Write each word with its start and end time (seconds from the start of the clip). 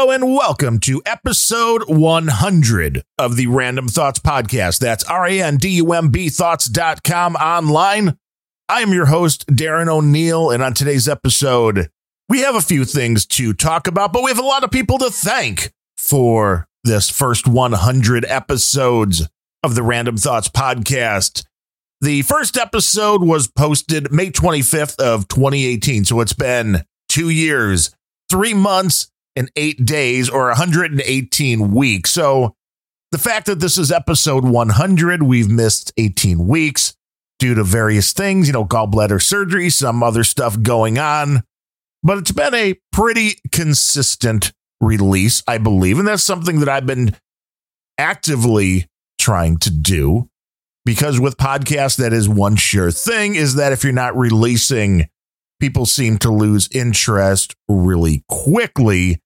Hello 0.00 0.12
and 0.12 0.32
welcome 0.34 0.80
to 0.80 1.02
episode 1.04 1.82
100 1.86 3.02
of 3.18 3.36
the 3.36 3.44
Randumb 3.48 3.90
Thoughts 3.90 4.18
Podcast. 4.18 4.78
That's 4.78 5.04
R 5.04 5.26
A 5.26 5.42
N 5.42 5.58
D 5.58 5.68
U 5.72 5.92
M 5.92 6.08
B 6.08 6.30
thoughts.com 6.30 7.34
online. 7.34 8.16
I 8.66 8.80
am 8.80 8.94
your 8.94 9.04
host, 9.04 9.46
Darren 9.48 9.88
O'Neill, 9.88 10.52
and 10.52 10.62
on 10.62 10.72
today's 10.72 11.06
episode, 11.06 11.90
we 12.30 12.40
have 12.40 12.54
a 12.54 12.62
few 12.62 12.86
things 12.86 13.26
to 13.26 13.52
talk 13.52 13.86
about, 13.86 14.10
but 14.14 14.22
we 14.22 14.30
have 14.30 14.38
a 14.38 14.42
lot 14.42 14.64
of 14.64 14.70
people 14.70 14.96
to 14.96 15.10
thank 15.10 15.70
for 15.98 16.66
this 16.82 17.10
first 17.10 17.46
100 17.46 18.24
episodes 18.24 19.28
of 19.62 19.74
the 19.74 19.82
Randumb 19.82 20.18
Thoughts 20.18 20.48
Podcast. 20.48 21.44
The 22.00 22.22
first 22.22 22.56
episode 22.56 23.22
was 23.22 23.48
posted 23.48 24.10
May 24.10 24.30
25th 24.30 24.98
of 24.98 25.28
2018, 25.28 26.06
so 26.06 26.20
it's 26.20 26.32
been 26.32 26.86
two 27.10 27.28
years, 27.28 27.94
three 28.30 28.54
months, 28.54 29.09
in 29.36 29.48
eight 29.56 29.84
days 29.84 30.28
or 30.28 30.46
118 30.48 31.72
weeks. 31.72 32.10
So 32.10 32.54
the 33.12 33.18
fact 33.18 33.46
that 33.46 33.60
this 33.60 33.78
is 33.78 33.90
episode 33.90 34.44
100, 34.44 35.22
we've 35.22 35.50
missed 35.50 35.92
18 35.96 36.46
weeks 36.46 36.94
due 37.38 37.54
to 37.54 37.64
various 37.64 38.12
things, 38.12 38.46
you 38.46 38.52
know, 38.52 38.64
gallbladder 38.64 39.20
surgery, 39.20 39.70
some 39.70 40.02
other 40.02 40.24
stuff 40.24 40.60
going 40.62 40.98
on. 40.98 41.42
But 42.02 42.18
it's 42.18 42.32
been 42.32 42.54
a 42.54 42.78
pretty 42.92 43.36
consistent 43.52 44.52
release, 44.80 45.42
I 45.46 45.58
believe. 45.58 45.98
And 45.98 46.08
that's 46.08 46.22
something 46.22 46.60
that 46.60 46.68
I've 46.68 46.86
been 46.86 47.16
actively 47.98 48.86
trying 49.18 49.58
to 49.58 49.70
do 49.70 50.30
because 50.84 51.20
with 51.20 51.36
podcasts, 51.36 51.98
that 51.98 52.12
is 52.12 52.28
one 52.28 52.56
sure 52.56 52.90
thing 52.90 53.34
is 53.34 53.56
that 53.56 53.72
if 53.72 53.84
you're 53.84 53.92
not 53.92 54.16
releasing 54.16 55.08
people 55.60 55.86
seem 55.86 56.18
to 56.18 56.30
lose 56.30 56.68
interest 56.72 57.54
really 57.68 58.24
quickly. 58.28 59.20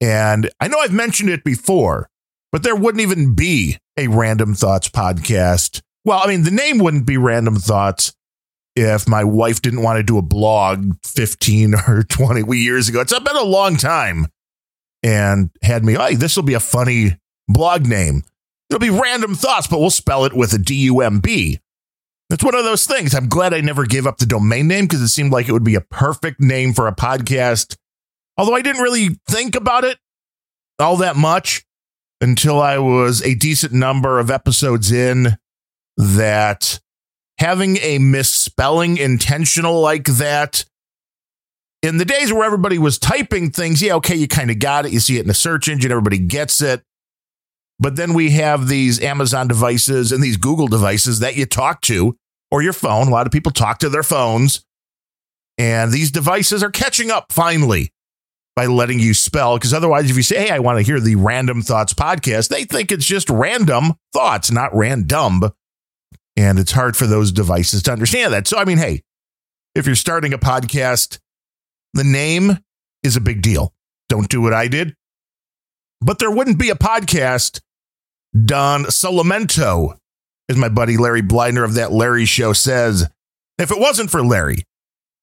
And 0.00 0.50
I 0.60 0.68
know 0.68 0.78
I've 0.78 0.92
mentioned 0.92 1.30
it 1.30 1.44
before, 1.44 2.08
but 2.52 2.62
there 2.62 2.76
wouldn't 2.76 3.02
even 3.02 3.34
be 3.34 3.78
a 3.96 4.06
Randumb 4.06 4.58
Thoughts 4.58 4.88
podcast. 4.88 5.82
Well, 6.04 6.20
I 6.22 6.28
mean, 6.28 6.42
the 6.42 6.50
name 6.50 6.78
wouldn't 6.78 7.06
be 7.06 7.16
Randumb 7.16 7.62
Thoughts 7.62 8.14
if 8.76 9.08
my 9.08 9.24
wife 9.24 9.62
didn't 9.62 9.82
want 9.82 9.98
to 9.98 10.02
do 10.02 10.18
a 10.18 10.22
blog 10.22 10.94
15 11.04 11.74
or 11.88 12.02
20 12.02 12.56
years 12.56 12.88
ago. 12.88 13.00
It's 13.00 13.18
been 13.18 13.36
a 13.36 13.42
long 13.42 13.76
time 13.76 14.26
and 15.02 15.50
had 15.62 15.84
me, 15.84 15.94
hey, 15.94 16.14
this 16.14 16.36
will 16.36 16.42
be 16.42 16.54
a 16.54 16.60
funny 16.60 17.18
blog 17.48 17.86
name. 17.86 18.22
It'll 18.70 18.80
be 18.80 18.90
Random 18.90 19.34
Thoughts, 19.34 19.66
but 19.66 19.78
we'll 19.78 19.90
spell 19.90 20.24
it 20.24 20.32
with 20.32 20.52
a 20.52 20.58
D 20.58 20.74
U 20.84 21.00
M 21.00 21.20
B. 21.20 21.60
It's 22.30 22.42
one 22.42 22.54
of 22.54 22.64
those 22.64 22.86
things. 22.86 23.14
I'm 23.14 23.28
glad 23.28 23.52
I 23.52 23.60
never 23.60 23.84
gave 23.84 24.06
up 24.06 24.18
the 24.18 24.26
domain 24.26 24.66
name 24.66 24.86
because 24.86 25.02
it 25.02 25.08
seemed 25.08 25.32
like 25.32 25.48
it 25.48 25.52
would 25.52 25.64
be 25.64 25.74
a 25.74 25.80
perfect 25.80 26.40
name 26.40 26.72
for 26.72 26.88
a 26.88 26.94
podcast. 26.94 27.76
Although 28.36 28.54
I 28.54 28.62
didn't 28.62 28.82
really 28.82 29.20
think 29.28 29.54
about 29.54 29.84
it 29.84 29.98
all 30.78 30.96
that 30.96 31.16
much 31.16 31.64
until 32.20 32.60
I 32.60 32.78
was 32.78 33.22
a 33.22 33.34
decent 33.34 33.72
number 33.72 34.18
of 34.18 34.30
episodes 34.30 34.90
in 34.90 35.36
that 35.96 36.80
having 37.38 37.76
a 37.78 37.98
misspelling 37.98 38.96
intentional 38.96 39.80
like 39.80 40.04
that 40.04 40.64
in 41.82 41.98
the 41.98 42.04
days 42.04 42.32
where 42.32 42.44
everybody 42.44 42.78
was 42.78 42.98
typing 42.98 43.50
things, 43.50 43.82
yeah, 43.82 43.94
okay, 43.96 44.14
you 44.14 44.26
kind 44.26 44.50
of 44.50 44.58
got 44.58 44.86
it. 44.86 44.92
You 44.92 45.00
see 45.00 45.18
it 45.18 45.22
in 45.22 45.28
the 45.28 45.34
search 45.34 45.68
engine, 45.68 45.92
everybody 45.92 46.18
gets 46.18 46.62
it. 46.62 46.82
But 47.78 47.96
then 47.96 48.14
we 48.14 48.30
have 48.30 48.68
these 48.68 49.00
Amazon 49.00 49.48
devices 49.48 50.12
and 50.12 50.22
these 50.22 50.36
Google 50.36 50.68
devices 50.68 51.18
that 51.20 51.36
you 51.36 51.46
talk 51.46 51.80
to 51.82 52.16
or 52.50 52.62
your 52.62 52.72
phone. 52.72 53.08
A 53.08 53.10
lot 53.10 53.26
of 53.26 53.32
people 53.32 53.52
talk 53.52 53.78
to 53.80 53.88
their 53.88 54.02
phones. 54.02 54.64
And 55.58 55.92
these 55.92 56.10
devices 56.10 56.62
are 56.62 56.70
catching 56.70 57.10
up 57.10 57.32
finally 57.32 57.92
by 58.56 58.66
letting 58.66 59.00
you 59.00 59.14
spell. 59.14 59.56
Because 59.56 59.74
otherwise, 59.74 60.10
if 60.10 60.16
you 60.16 60.22
say, 60.22 60.46
hey, 60.46 60.50
I 60.50 60.60
want 60.60 60.78
to 60.78 60.84
hear 60.84 61.00
the 61.00 61.16
Randumb 61.16 61.64
Thoughts 61.64 61.94
podcast, 61.94 62.48
they 62.48 62.64
think 62.64 62.92
it's 62.92 63.06
just 63.06 63.28
random 63.30 63.94
thoughts, 64.12 64.50
not 64.50 64.74
random. 64.74 65.42
And 66.36 66.58
it's 66.58 66.72
hard 66.72 66.96
for 66.96 67.06
those 67.06 67.32
devices 67.32 67.82
to 67.84 67.92
understand 67.92 68.32
that. 68.32 68.48
So, 68.48 68.58
I 68.58 68.64
mean, 68.64 68.78
hey, 68.78 69.02
if 69.74 69.86
you're 69.86 69.94
starting 69.94 70.32
a 70.32 70.38
podcast, 70.38 71.18
the 71.92 72.04
name 72.04 72.58
is 73.02 73.16
a 73.16 73.20
big 73.20 73.42
deal. 73.42 73.72
Don't 74.08 74.28
do 74.28 74.40
what 74.40 74.52
I 74.52 74.68
did. 74.68 74.94
But 76.04 76.18
there 76.18 76.30
wouldn't 76.30 76.58
be 76.58 76.68
a 76.68 76.74
podcast 76.74 77.60
Don 78.44 78.84
Solamento, 78.84 79.96
as 80.48 80.56
my 80.56 80.68
buddy 80.68 80.96
Larry 80.96 81.22
Bleidner 81.22 81.64
of 81.64 81.74
that 81.74 81.92
Larry 81.92 82.26
show 82.26 82.52
says. 82.52 83.08
If 83.58 83.70
it 83.70 83.78
wasn't 83.78 84.10
for 84.10 84.22
Larry, 84.22 84.64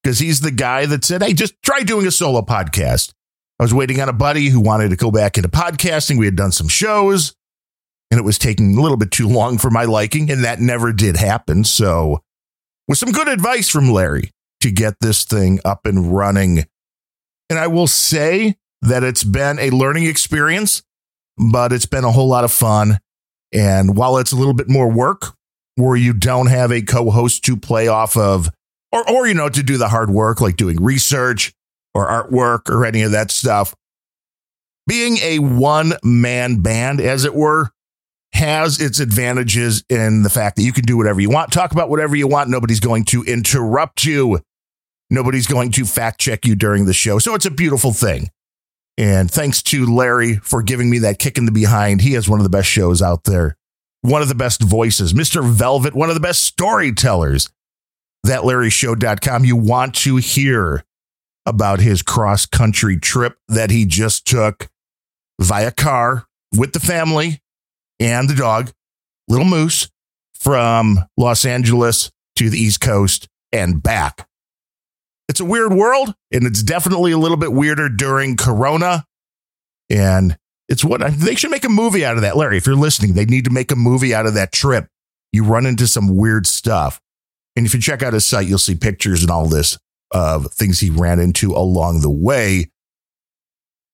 because 0.02 0.18
he's 0.18 0.40
the 0.40 0.52
guy 0.52 0.88
that 0.88 1.06
said, 1.06 1.22
hey, 1.22 1.34
just 1.34 1.53
try 1.62 1.81
doing 1.81 2.08
a 2.08 2.12
solo 2.12 2.42
podcast. 2.42 3.14
I 3.59 3.64
was 3.64 3.74
waiting 3.74 4.02
on 4.02 4.09
a 4.09 4.14
buddy 4.14 4.50
who 4.50 4.59
wanted 4.59 4.90
to 4.90 4.96
go 4.96 5.12
back 5.12 5.38
into 5.38 5.50
podcasting. 5.50 6.18
We 6.18 6.25
had 6.25 6.36
done 6.36 6.52
some 6.52 6.68
shows 6.68 7.36
and 8.09 8.19
it 8.19 8.24
was 8.24 8.38
taking 8.40 8.78
a 8.78 8.81
little 8.81 8.98
bit 8.98 9.12
too 9.12 9.28
long 9.28 9.58
for 9.58 9.69
my 9.69 9.86
liking, 9.86 10.30
and 10.30 10.44
that 10.44 10.59
never 10.59 10.92
did 10.92 11.16
happen. 11.16 11.63
So, 11.63 12.22
with 12.88 12.98
some 12.98 13.12
good 13.12 13.30
advice 13.30 13.69
from 13.69 13.90
Larry 13.90 14.31
to 14.59 14.72
get 14.72 14.96
this 15.00 15.24
thing 15.24 15.59
up 15.63 15.86
and 15.86 16.13
running. 16.13 16.66
And 17.50 17.58
I 17.58 17.68
will 17.68 17.88
say 17.88 18.58
that 18.81 19.03
it's 19.03 19.24
been 19.24 19.59
a 19.59 19.69
learning 19.69 20.06
experience 20.06 20.84
but 21.38 21.74
it's 21.74 21.86
been 21.86 22.03
a 22.03 22.12
whole 22.12 22.28
lot 22.28 22.44
of 22.44 22.52
fun. 22.52 23.00
And 23.53 23.97
while 23.97 24.18
it's 24.18 24.31
a 24.31 24.36
little 24.36 24.53
bit 24.53 24.69
more 24.69 24.90
work 24.90 25.34
where 25.75 25.96
you 25.96 26.14
don't 26.14 26.47
have 26.47 26.72
a 26.72 26.81
co 26.81 27.09
host 27.09 27.44
to 27.46 27.58
play 27.58 27.88
off 27.88 28.16
of, 28.16 28.50
or, 28.92 29.09
or, 29.09 29.28
you 29.28 29.34
know, 29.34 29.50
to 29.50 29.64
do 29.64 29.78
the 29.78 29.88
hard 29.88 30.09
work 30.09 30.42
like 30.42 30.58
doing 30.58 30.81
research 30.81 31.53
or 31.94 32.08
artwork 32.08 32.69
or 32.69 32.86
any 32.86 33.02
of 33.02 33.12
that 33.12 33.31
stuff, 33.31 33.74
being 34.88 35.18
a 35.18 35.40
one 35.40 35.94
man 36.03 36.62
band, 36.62 37.02
as 37.02 37.25
it 37.25 37.34
were, 37.34 37.72
has 38.34 38.80
its 38.80 39.00
advantages 39.00 39.84
in 39.90 40.24
the 40.24 40.30
fact 40.30 40.56
that 40.58 40.63
you 40.63 40.72
can 40.72 40.86
do 40.86 40.96
whatever 40.96 41.19
you 41.19 41.30
want, 41.30 41.52
talk 41.52 41.72
about 41.72 41.90
whatever 41.90 42.16
you 42.16 42.28
want. 42.28 42.50
Nobody's 42.50 42.80
going 42.80 43.06
to 43.06 43.24
interrupt 43.24 44.06
you. 44.06 44.40
Nobody's 45.09 45.48
going 45.48 45.72
to 45.72 45.86
fact 45.86 46.22
check 46.22 46.46
you 46.46 46.56
during 46.56 46.86
the 46.86 46.94
show. 46.94 47.19
So 47.19 47.36
it's 47.36 47.46
a 47.46 47.52
beautiful 47.52 47.92
thing. 47.92 48.30
And 48.97 49.31
thanks 49.31 49.63
to 49.63 49.85
Larry 49.85 50.35
for 50.35 50.62
giving 50.62 50.90
me 50.90 51.00
that 51.00 51.19
kick 51.19 51.38
in 51.38 51.46
the 51.46 51.52
behind. 51.52 52.02
He 52.02 52.13
has 52.13 52.29
one 52.29 52.40
of 52.40 52.44
the 52.44 52.50
best 52.50 52.68
shows 52.68 53.02
out 53.02 53.24
there, 53.24 53.57
one 54.02 54.22
of 54.22 54.28
the 54.28 54.35
best 54.35 54.62
voices, 54.62 55.13
Mr. 55.13 55.44
Velvet, 55.44 55.96
one 55.96 56.09
of 56.09 56.16
the 56.16 56.22
best 56.22 56.44
storytellers. 56.44 57.50
ThatLarryShow.com. 58.25 59.46
You 59.46 59.56
want 59.56 59.96
to 59.96 60.18
hear 60.18 60.84
about 61.46 61.80
his 61.80 62.03
cross 62.03 62.46
country 62.46 63.00
trip 63.00 63.38
that 63.47 63.72
he 63.72 63.85
just 63.85 64.28
took 64.28 64.69
via 65.40 65.72
car 65.72 66.28
with 66.56 66.74
the 66.74 66.80
family 66.80 67.41
and 68.00 68.30
the 68.30 68.35
dog, 68.35 68.72
Little 69.28 69.46
Moose, 69.46 69.90
from 70.35 71.00
Los 71.18 71.46
Angeles 71.46 72.12
to 72.35 72.50
the 72.50 72.59
East 72.59 72.81
Coast 72.81 73.28
and 73.51 73.81
back. 73.81 74.28
It's 75.31 75.40
a 75.40 75.46
weird 75.46 75.72
world, 75.72 76.14
and 76.34 76.44
it's 76.44 76.62
definitely 76.62 77.14
a 77.14 77.18
little 77.18 77.38
bit 77.38 77.53
weirder 77.53 77.88
during 77.88 78.36
Corona. 78.36 79.06
And 79.90 80.38
it's 80.68 80.84
what 80.84 81.00
they 81.09 81.36
should 81.36 81.52
make 81.52 81.64
a 81.64 81.69
movie 81.69 82.03
out 82.03 82.18
of 82.18 82.24
that, 82.24 82.36
Larry. 82.36 82.58
If 82.58 82.66
you're 82.66 82.75
listening, 82.75 83.14
they 83.14 83.24
need 83.24 83.46
to 83.46 83.50
make 83.50 83.72
a 83.72 83.78
movie 83.78 84.14
out 84.14 84.25
of 84.25 84.34
that 84.34 84.52
trip. 84.52 84.90
You 85.31 85.46
run 85.46 85.66
into 85.66 85.88
some 85.88 86.18
weird 86.18 86.47
stuff. 86.47 87.00
And 87.56 87.66
if 87.66 87.74
you 87.74 87.80
check 87.80 88.03
out 88.03 88.12
his 88.12 88.25
site, 88.25 88.46
you'll 88.46 88.58
see 88.58 88.75
pictures 88.75 89.22
and 89.22 89.31
all 89.31 89.47
this 89.47 89.80
of 90.12 90.51
things 90.51 90.81
he 90.81 90.89
ran 90.89 91.22
into 91.22 91.56
along 91.56 92.01
the 92.01 92.12
way. 92.12 92.69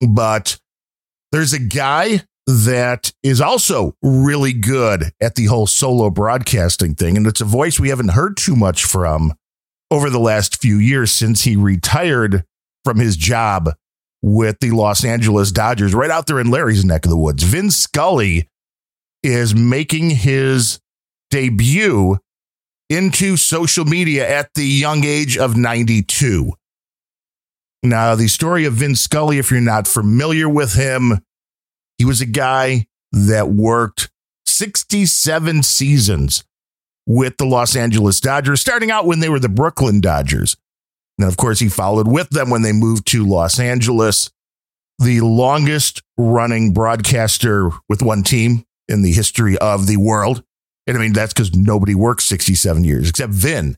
But 0.01 0.57
there's 1.31 1.53
a 1.53 1.59
guy 1.59 2.23
that 2.47 3.11
is 3.21 3.41
also 3.41 3.93
really 4.01 4.53
good 4.53 5.11
at 5.21 5.35
the 5.35 5.45
whole 5.45 5.67
solo 5.67 6.09
broadcasting 6.09 6.95
thing. 6.95 7.15
And 7.15 7.27
it's 7.27 7.41
a 7.41 7.45
voice 7.45 7.79
we 7.79 7.89
haven't 7.89 8.13
heard 8.13 8.37
too 8.37 8.55
much 8.55 8.85
from 8.85 9.35
over 9.91 10.09
the 10.09 10.19
last 10.19 10.61
few 10.61 10.77
years 10.77 11.11
since 11.11 11.43
he 11.43 11.55
retired 11.55 12.43
from 12.83 12.99
his 12.99 13.17
job 13.17 13.71
with 14.21 14.59
the 14.59 14.71
Los 14.71 15.03
Angeles 15.05 15.51
Dodgers, 15.51 15.93
right 15.93 16.09
out 16.09 16.27
there 16.27 16.39
in 16.39 16.51
Larry's 16.51 16.83
neck 16.83 17.05
of 17.05 17.11
the 17.11 17.17
woods. 17.17 17.43
Vin 17.43 17.71
Scully 17.71 18.49
is 19.23 19.55
making 19.55 20.09
his 20.09 20.79
debut 21.29 22.17
into 22.89 23.37
social 23.37 23.85
media 23.85 24.27
at 24.27 24.53
the 24.55 24.65
young 24.65 25.03
age 25.03 25.37
of 25.37 25.57
92. 25.57 26.53
Now, 27.83 28.15
the 28.15 28.27
story 28.27 28.65
of 28.65 28.73
Vin 28.73 28.95
Scully, 28.95 29.37
if 29.37 29.51
you're 29.51 29.61
not 29.61 29.87
familiar 29.87 30.49
with 30.49 30.73
him, 30.73 31.19
he 31.97 32.05
was 32.05 32.21
a 32.21 32.25
guy 32.25 32.87
that 33.11 33.49
worked 33.49 34.09
67 34.45 35.63
seasons 35.63 36.43
with 37.07 37.37
the 37.37 37.45
Los 37.45 37.75
Angeles 37.75 38.19
Dodgers, 38.19 38.61
starting 38.61 38.91
out 38.91 39.05
when 39.05 39.21
they 39.21 39.29
were 39.29 39.39
the 39.39 39.49
Brooklyn 39.49 40.01
Dodgers. 40.01 40.57
And 41.17 41.27
of 41.27 41.37
course, 41.37 41.59
he 41.59 41.69
followed 41.69 42.07
with 42.07 42.29
them 42.29 42.49
when 42.49 42.61
they 42.61 42.73
moved 42.73 43.07
to 43.07 43.25
Los 43.25 43.59
Angeles, 43.59 44.29
the 44.99 45.21
longest 45.21 46.03
running 46.17 46.73
broadcaster 46.73 47.71
with 47.87 48.01
one 48.01 48.23
team 48.23 48.65
in 48.87 49.01
the 49.01 49.13
history 49.13 49.57
of 49.57 49.87
the 49.87 49.97
world. 49.97 50.43
And 50.85 50.97
I 50.97 50.99
mean, 50.99 51.13
that's 51.13 51.33
because 51.33 51.55
nobody 51.55 51.95
worked 51.95 52.21
67 52.21 52.83
years 52.83 53.09
except 53.09 53.33
Vin. 53.33 53.77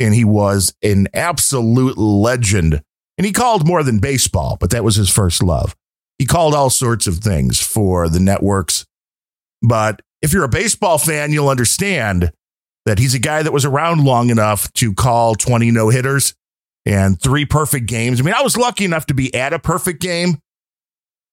And 0.00 0.14
he 0.14 0.24
was 0.24 0.74
an 0.82 1.08
absolute 1.14 1.96
legend. 1.96 2.82
And 3.16 3.26
he 3.26 3.32
called 3.32 3.66
more 3.66 3.82
than 3.82 3.98
baseball, 3.98 4.56
but 4.60 4.70
that 4.70 4.84
was 4.84 4.96
his 4.96 5.10
first 5.10 5.42
love. 5.42 5.74
He 6.18 6.26
called 6.26 6.54
all 6.54 6.70
sorts 6.70 7.06
of 7.06 7.18
things 7.18 7.60
for 7.60 8.08
the 8.08 8.20
networks. 8.20 8.84
But 9.62 10.02
if 10.22 10.32
you're 10.32 10.44
a 10.44 10.48
baseball 10.48 10.98
fan, 10.98 11.32
you'll 11.32 11.48
understand 11.48 12.32
that 12.88 12.98
he's 12.98 13.14
a 13.14 13.18
guy 13.18 13.42
that 13.42 13.52
was 13.52 13.66
around 13.66 14.02
long 14.02 14.30
enough 14.30 14.72
to 14.72 14.94
call 14.94 15.34
20 15.34 15.70
no 15.70 15.90
hitters 15.90 16.32
and 16.86 17.20
three 17.20 17.44
perfect 17.44 17.84
games. 17.84 18.18
I 18.18 18.24
mean, 18.24 18.32
I 18.32 18.40
was 18.40 18.56
lucky 18.56 18.86
enough 18.86 19.04
to 19.06 19.14
be 19.14 19.34
at 19.34 19.52
a 19.52 19.58
perfect 19.58 20.00
game. 20.00 20.38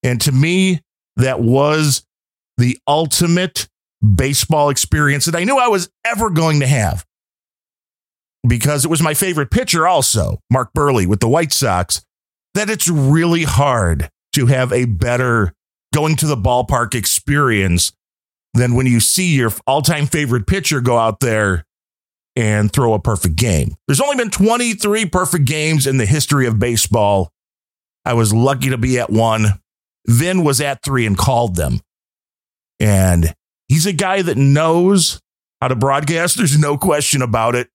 And 0.04 0.20
to 0.20 0.34
me, 0.34 0.82
that 1.16 1.40
was 1.40 2.04
the 2.58 2.78
ultimate 2.86 3.70
baseball 4.16 4.70
experience 4.70 5.24
that 5.28 5.36
I 5.36 5.46
knew 5.46 5.58
I 5.58 5.70
was 5.70 5.90
ever 6.06 6.30
going 6.30 6.60
to 6.60 6.68
have 6.68 7.06
because 8.46 8.84
it 8.84 8.90
was 8.90 9.02
my 9.02 9.14
favorite 9.14 9.50
pitcher, 9.50 9.88
also, 9.88 10.40
Mark 10.52 10.72
Buehrle 10.76 11.08
with 11.08 11.22
the 11.22 11.30
White 11.30 11.54
Sox, 11.54 12.02
that 12.54 12.70
it's 12.70 12.90
really 12.90 13.44
hard 13.44 14.10
to 14.34 14.48
have 14.48 14.74
a 14.74 14.84
better 14.84 15.54
going 15.94 16.18
to 16.18 16.28
the 16.28 16.36
ballpark 16.36 16.94
experience 16.94 17.94
than 18.56 18.74
when 18.74 18.88
you 18.88 19.00
see 19.00 19.36
your 19.36 19.52
all 19.68 19.82
time 19.82 20.08
favorite 20.08 20.48
pitcher 20.48 20.82
go 20.82 20.98
out 20.98 21.20
there 21.20 21.66
and 22.36 22.72
throw 22.72 22.94
a 22.94 23.00
perfect 23.00 23.36
game. 23.36 23.76
There's 23.88 24.02
only 24.02 24.18
been 24.18 24.32
23 24.32 25.06
perfect 25.06 25.46
games 25.46 25.88
in 25.88 25.98
the 25.98 26.06
history 26.06 26.48
of 26.48 26.60
baseball. 26.60 27.32
I 28.04 28.14
was 28.14 28.34
lucky 28.34 28.70
to 28.70 28.78
be 28.78 29.00
at 29.00 29.10
one. 29.10 29.60
Vin 30.08 30.44
was 30.44 30.62
at 30.62 30.84
three 30.84 31.06
and 31.06 31.18
called 31.18 31.56
them. 31.56 31.80
And 32.80 33.34
he's 33.68 33.86
a 33.86 33.94
guy 33.94 34.22
that 34.22 34.38
knows 34.38 35.22
how 35.62 35.70
to 35.70 35.76
broadcast. 35.76 36.38
There's 36.38 36.60
no 36.60 36.78
question 36.78 37.22
about 37.22 37.56
it. 37.56 37.70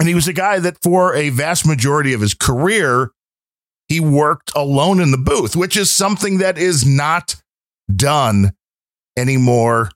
And 0.00 0.08
he 0.08 0.14
was 0.14 0.28
a 0.28 0.32
guy 0.32 0.58
that, 0.58 0.82
for 0.82 1.14
a 1.14 1.30
vast 1.30 1.66
majority 1.66 2.12
of 2.12 2.20
his 2.20 2.34
career, 2.34 3.12
he 3.88 4.00
worked 4.00 4.52
alone 4.54 5.00
in 5.00 5.10
the 5.10 5.18
booth, 5.18 5.54
which 5.54 5.76
is 5.76 5.90
something 5.90 6.38
that 6.38 6.58
is 6.58 6.84
not 6.84 7.36
done 7.94 8.55
anymore 9.16 9.90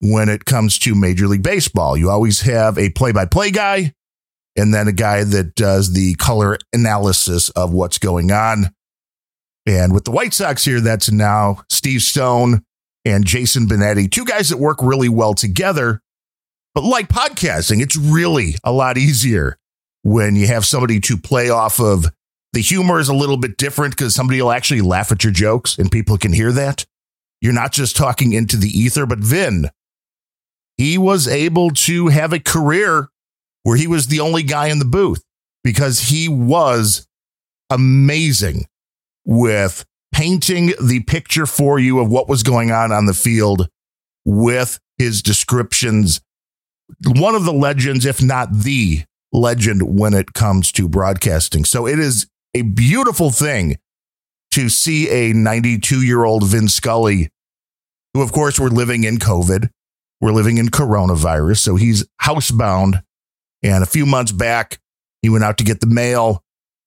when 0.00 0.28
it 0.28 0.44
comes 0.44 0.78
to 0.80 0.94
Major 0.94 1.26
League 1.26 1.42
Baseball. 1.42 1.96
You 1.96 2.10
always 2.10 2.42
have 2.42 2.78
a 2.78 2.90
play 2.90 3.12
by 3.12 3.26
play 3.26 3.50
guy 3.50 3.92
and 4.56 4.72
then 4.72 4.88
a 4.88 4.92
guy 4.92 5.24
that 5.24 5.54
does 5.54 5.92
the 5.92 6.14
color 6.14 6.58
analysis 6.72 7.50
of 7.50 7.72
what's 7.72 7.98
going 7.98 8.30
on. 8.30 8.70
And 9.66 9.92
with 9.92 10.04
the 10.04 10.10
White 10.10 10.34
Sox 10.34 10.64
here, 10.64 10.80
that's 10.80 11.10
now 11.10 11.62
Steve 11.70 12.02
Stone 12.02 12.62
and 13.04 13.24
Jason 13.24 13.66
Benetti, 13.66 14.10
two 14.10 14.24
guys 14.24 14.50
that 14.50 14.58
work 14.58 14.78
really 14.82 15.08
well 15.08 15.34
together. 15.34 16.00
But 16.74 16.84
like 16.84 17.08
podcasting, 17.08 17.80
it's 17.80 17.96
really 17.96 18.56
a 18.62 18.72
lot 18.72 18.98
easier 18.98 19.56
when 20.02 20.36
you 20.36 20.46
have 20.48 20.66
somebody 20.66 21.00
to 21.00 21.16
play 21.16 21.50
off 21.50 21.80
of. 21.80 22.06
The 22.52 22.60
humor 22.60 23.00
is 23.00 23.08
a 23.08 23.14
little 23.14 23.36
bit 23.36 23.56
different 23.56 23.96
because 23.96 24.14
somebody 24.14 24.40
will 24.40 24.52
actually 24.52 24.80
laugh 24.80 25.10
at 25.10 25.24
your 25.24 25.32
jokes 25.32 25.76
and 25.78 25.90
people 25.90 26.18
can 26.18 26.32
hear 26.32 26.52
that. 26.52 26.84
You're 27.44 27.52
not 27.52 27.72
just 27.72 27.94
talking 27.94 28.32
into 28.32 28.56
the 28.56 28.70
ether, 28.70 29.04
but 29.04 29.18
Vin, 29.18 29.68
he 30.78 30.96
was 30.96 31.28
able 31.28 31.72
to 31.72 32.08
have 32.08 32.32
a 32.32 32.40
career 32.40 33.10
where 33.64 33.76
he 33.76 33.86
was 33.86 34.06
the 34.06 34.20
only 34.20 34.42
guy 34.42 34.68
in 34.68 34.78
the 34.78 34.86
booth 34.86 35.22
because 35.62 36.08
he 36.08 36.26
was 36.26 37.06
amazing 37.68 38.64
with 39.26 39.84
painting 40.10 40.72
the 40.82 41.00
picture 41.00 41.44
for 41.44 41.78
you 41.78 41.98
of 41.98 42.08
what 42.08 42.30
was 42.30 42.42
going 42.42 42.70
on 42.70 42.92
on 42.92 43.04
the 43.04 43.12
field 43.12 43.68
with 44.24 44.80
his 44.96 45.20
descriptions. 45.20 46.22
One 47.06 47.34
of 47.34 47.44
the 47.44 47.52
legends, 47.52 48.06
if 48.06 48.22
not 48.22 48.54
the 48.54 49.04
legend, 49.32 49.98
when 49.98 50.14
it 50.14 50.32
comes 50.32 50.72
to 50.72 50.88
broadcasting. 50.88 51.66
So 51.66 51.86
it 51.86 51.98
is 51.98 52.26
a 52.54 52.62
beautiful 52.62 53.30
thing 53.30 53.76
to 54.52 54.70
see 54.70 55.10
a 55.10 55.34
92 55.34 56.00
year 56.00 56.24
old 56.24 56.46
Vin 56.46 56.68
Scully, 56.68 57.28
who, 58.14 58.22
of 58.22 58.32
course, 58.32 58.58
we're 58.58 58.68
living 58.68 59.04
in 59.04 59.18
COVID. 59.18 59.68
We're 60.20 60.32
living 60.32 60.58
in 60.58 60.68
coronavirus. 60.68 61.58
So 61.58 61.76
he's 61.76 62.06
housebound. 62.22 63.02
And 63.62 63.82
a 63.82 63.86
few 63.86 64.06
months 64.06 64.32
back, 64.32 64.78
he 65.20 65.28
went 65.28 65.44
out 65.44 65.58
to 65.58 65.64
get 65.64 65.80
the 65.80 65.86
mail 65.86 66.42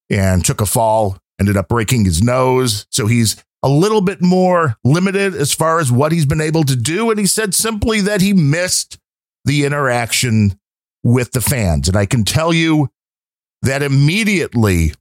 and 0.10 0.44
took 0.44 0.62
a 0.62 0.66
fall 0.66 1.18
ended 1.40 1.58
up 1.58 1.68
breaking 1.68 2.06
his 2.06 2.22
nose. 2.22 2.86
So 2.92 3.08
he's 3.08 3.44
a 3.64 3.70
little 3.70 4.02
bit 4.02 4.22
more 4.22 4.76
limited 4.84 5.36
as 5.36 5.54
far 5.54 5.80
as 5.80 5.92
what 5.92 6.12
he's 6.12 6.26
been 6.26 6.42
able 6.42 6.64
to 6.64 6.76
do. 6.76 7.10
And 7.10 7.20
he 7.20 7.26
said 7.26 7.54
simply 7.54 8.02
that 8.02 8.22
he 8.22 8.34
missed 8.34 8.98
the 9.46 9.66
interaction 9.66 10.60
with 11.04 11.32
the 11.32 11.42
fans. 11.42 11.88
And 11.88 11.98
I 11.98 12.06
can 12.06 12.24
tell 12.24 12.54
you 12.54 12.90
that 13.62 13.82
immediately 13.82 14.94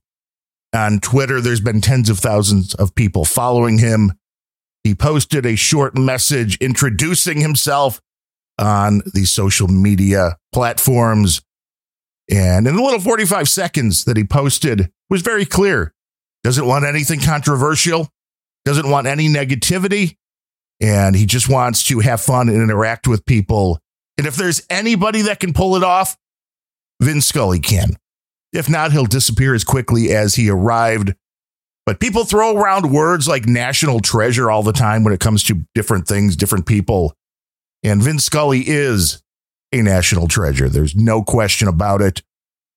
on 0.73 0.99
Twitter, 0.99 1.41
there's 1.41 1.61
been 1.61 1.81
tens 1.81 2.09
of 2.09 2.19
thousands 2.19 2.73
of 2.75 2.95
people 2.95 3.25
following 3.25 3.77
him. 3.77 4.13
He 4.87 4.95
posted 4.95 5.45
a 5.45 5.57
short 5.57 5.97
message 5.97 6.55
introducing 6.61 7.41
himself 7.41 7.99
on 8.57 9.01
the 9.13 9.25
social 9.25 9.67
media 9.67 10.37
platforms. 10.53 11.41
And 12.31 12.65
in 12.65 12.73
the 12.73 12.81
little 12.81 13.01
45 13.01 13.49
seconds 13.49 14.05
that 14.05 14.15
he 14.15 14.23
posted 14.23 14.89
was 15.09 15.21
very 15.21 15.43
clear 15.43 15.93
doesn't 16.41 16.65
want 16.65 16.85
anything 16.85 17.19
controversial, 17.19 18.07
doesn't 18.63 18.89
want 18.89 19.07
any 19.07 19.27
negativity, 19.27 20.15
and 20.79 21.13
he 21.17 21.25
just 21.25 21.49
wants 21.49 21.83
to 21.87 21.99
have 21.99 22.21
fun 22.21 22.47
and 22.47 22.61
interact 22.61 23.09
with 23.09 23.25
people. 23.25 23.81
And 24.17 24.25
if 24.25 24.37
there's 24.37 24.65
anybody 24.69 25.23
that 25.23 25.41
can 25.41 25.51
pull 25.51 25.75
it 25.75 25.83
off, 25.83 26.15
Vin 27.01 27.19
Scully 27.19 27.59
can. 27.59 27.97
If 28.53 28.69
not, 28.69 28.93
he'll 28.93 29.05
disappear 29.05 29.53
as 29.53 29.65
quickly 29.65 30.15
as 30.15 30.35
he 30.35 30.49
arrived. 30.49 31.13
But 31.87 32.01
people 32.01 32.25
throw 32.25 32.53
around 32.57 32.91
words 32.91 33.29
like 33.29 33.45
national 33.45 34.01
treasure 34.01 34.51
all 34.51 34.61
the 34.61 34.73
time 34.73 35.05
when 35.05 35.13
it 35.13 35.21
comes 35.21 35.41
to 35.45 35.65
different 35.73 36.05
things, 36.05 36.35
different 36.35 36.65
people. 36.65 37.13
And 37.81 38.03
Vince 38.03 38.25
Scully 38.25 38.67
is 38.67 39.23
a 39.71 39.81
national 39.81 40.27
treasure. 40.27 40.67
There's 40.67 40.97
no 40.97 41.23
question 41.23 41.69
about 41.69 42.01
it. 42.01 42.21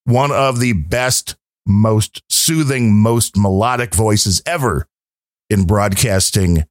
One 0.05 0.31
of 0.31 0.61
the 0.61 0.75
best 0.75 1.35
most 1.67 2.23
soothing, 2.31 2.95
most 2.95 3.37
melodic 3.37 3.97
voices 3.97 4.43
ever 4.47 4.87
in 5.51 5.65
broadcasting, 5.65 6.63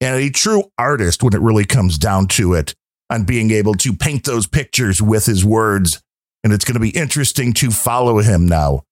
and 0.00 0.16
a 0.16 0.30
true 0.30 0.64
artist 0.78 1.22
when 1.22 1.34
it 1.34 1.42
really 1.42 1.66
comes 1.66 1.98
down 1.98 2.28
to 2.28 2.54
it 2.54 2.74
on 3.10 3.24
being 3.24 3.50
able 3.50 3.74
to 3.74 3.92
paint 3.92 4.24
those 4.24 4.46
pictures 4.46 5.02
with 5.02 5.26
his 5.26 5.44
words. 5.44 6.02
And 6.42 6.54
it's 6.54 6.64
going 6.64 6.74
to 6.74 6.80
be 6.80 6.96
interesting 6.96 7.52
to 7.54 7.70
follow 7.70 8.20
him 8.20 8.48
now 8.48 8.84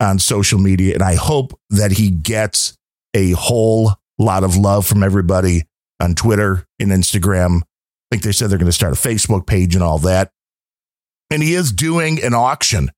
on 0.00 0.18
social 0.18 0.58
media. 0.58 0.94
And 0.94 1.02
I 1.02 1.14
hope 1.14 1.58
that 1.70 1.92
he 1.92 2.10
gets 2.10 2.76
a 3.14 3.32
whole 3.32 3.92
lot 4.18 4.44
of 4.44 4.56
love 4.56 4.86
from 4.86 5.02
everybody 5.02 5.64
on 6.00 6.14
Twitter 6.14 6.66
and 6.78 6.90
Instagram. 6.90 7.62
I 7.62 7.64
think 8.10 8.22
they 8.22 8.32
said 8.32 8.50
they're 8.50 8.58
going 8.58 8.66
to 8.66 8.72
start 8.72 8.92
a 8.92 8.96
Facebook 9.08 9.46
page 9.46 9.74
and 9.74 9.84
all 9.84 9.98
that. 9.98 10.32
And 11.30 11.42
he 11.42 11.54
is 11.54 11.70
doing 11.70 12.22
an 12.22 12.34
auction 12.34 12.90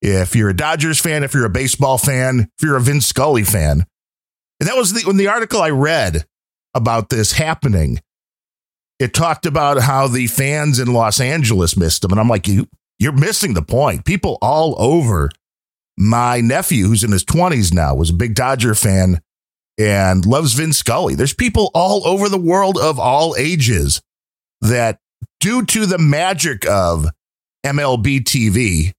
if 0.00 0.36
you're 0.36 0.50
a 0.50 0.56
Dodgers 0.56 1.00
fan, 1.00 1.24
if 1.24 1.34
you're 1.34 1.44
a 1.44 1.50
baseball 1.50 1.98
fan, 1.98 2.48
if 2.56 2.64
you're 2.64 2.76
a 2.76 2.80
Vince 2.80 3.06
Scully 3.06 3.44
fan. 3.44 3.84
And 4.60 4.68
that 4.68 4.76
was 4.76 4.92
the, 4.92 5.06
when 5.06 5.16
the 5.16 5.28
article 5.28 5.60
I 5.60 5.70
read 5.70 6.24
about 6.74 7.08
this 7.08 7.32
happening, 7.32 8.00
it 8.98 9.14
talked 9.14 9.46
about 9.46 9.80
how 9.80 10.08
the 10.08 10.26
fans 10.26 10.78
in 10.78 10.92
Los 10.92 11.20
Angeles 11.20 11.76
missed 11.76 12.04
him. 12.04 12.12
And 12.12 12.20
I'm 12.20 12.28
like, 12.28 12.48
you, 12.48 12.68
you're 12.98 13.12
missing 13.12 13.54
the 13.54 13.62
point. 13.62 14.04
People 14.04 14.38
all 14.40 14.74
over. 14.78 15.30
My 16.00 16.40
nephew, 16.40 16.86
who's 16.86 17.02
in 17.02 17.10
his 17.10 17.24
20s 17.24 17.74
now, 17.74 17.92
was 17.96 18.10
a 18.10 18.14
big 18.14 18.36
Dodger 18.36 18.76
fan 18.76 19.20
and 19.76 20.24
loves 20.24 20.54
Vin 20.54 20.72
Scully. 20.72 21.16
There's 21.16 21.34
people 21.34 21.72
all 21.74 22.06
over 22.06 22.28
the 22.28 22.38
world 22.38 22.78
of 22.78 23.00
all 23.00 23.34
ages 23.36 24.00
that, 24.60 25.00
due 25.40 25.64
to 25.66 25.86
the 25.86 25.98
magic 25.98 26.64
of 26.68 27.08
MLB 27.66 28.20
TV, 28.20 28.92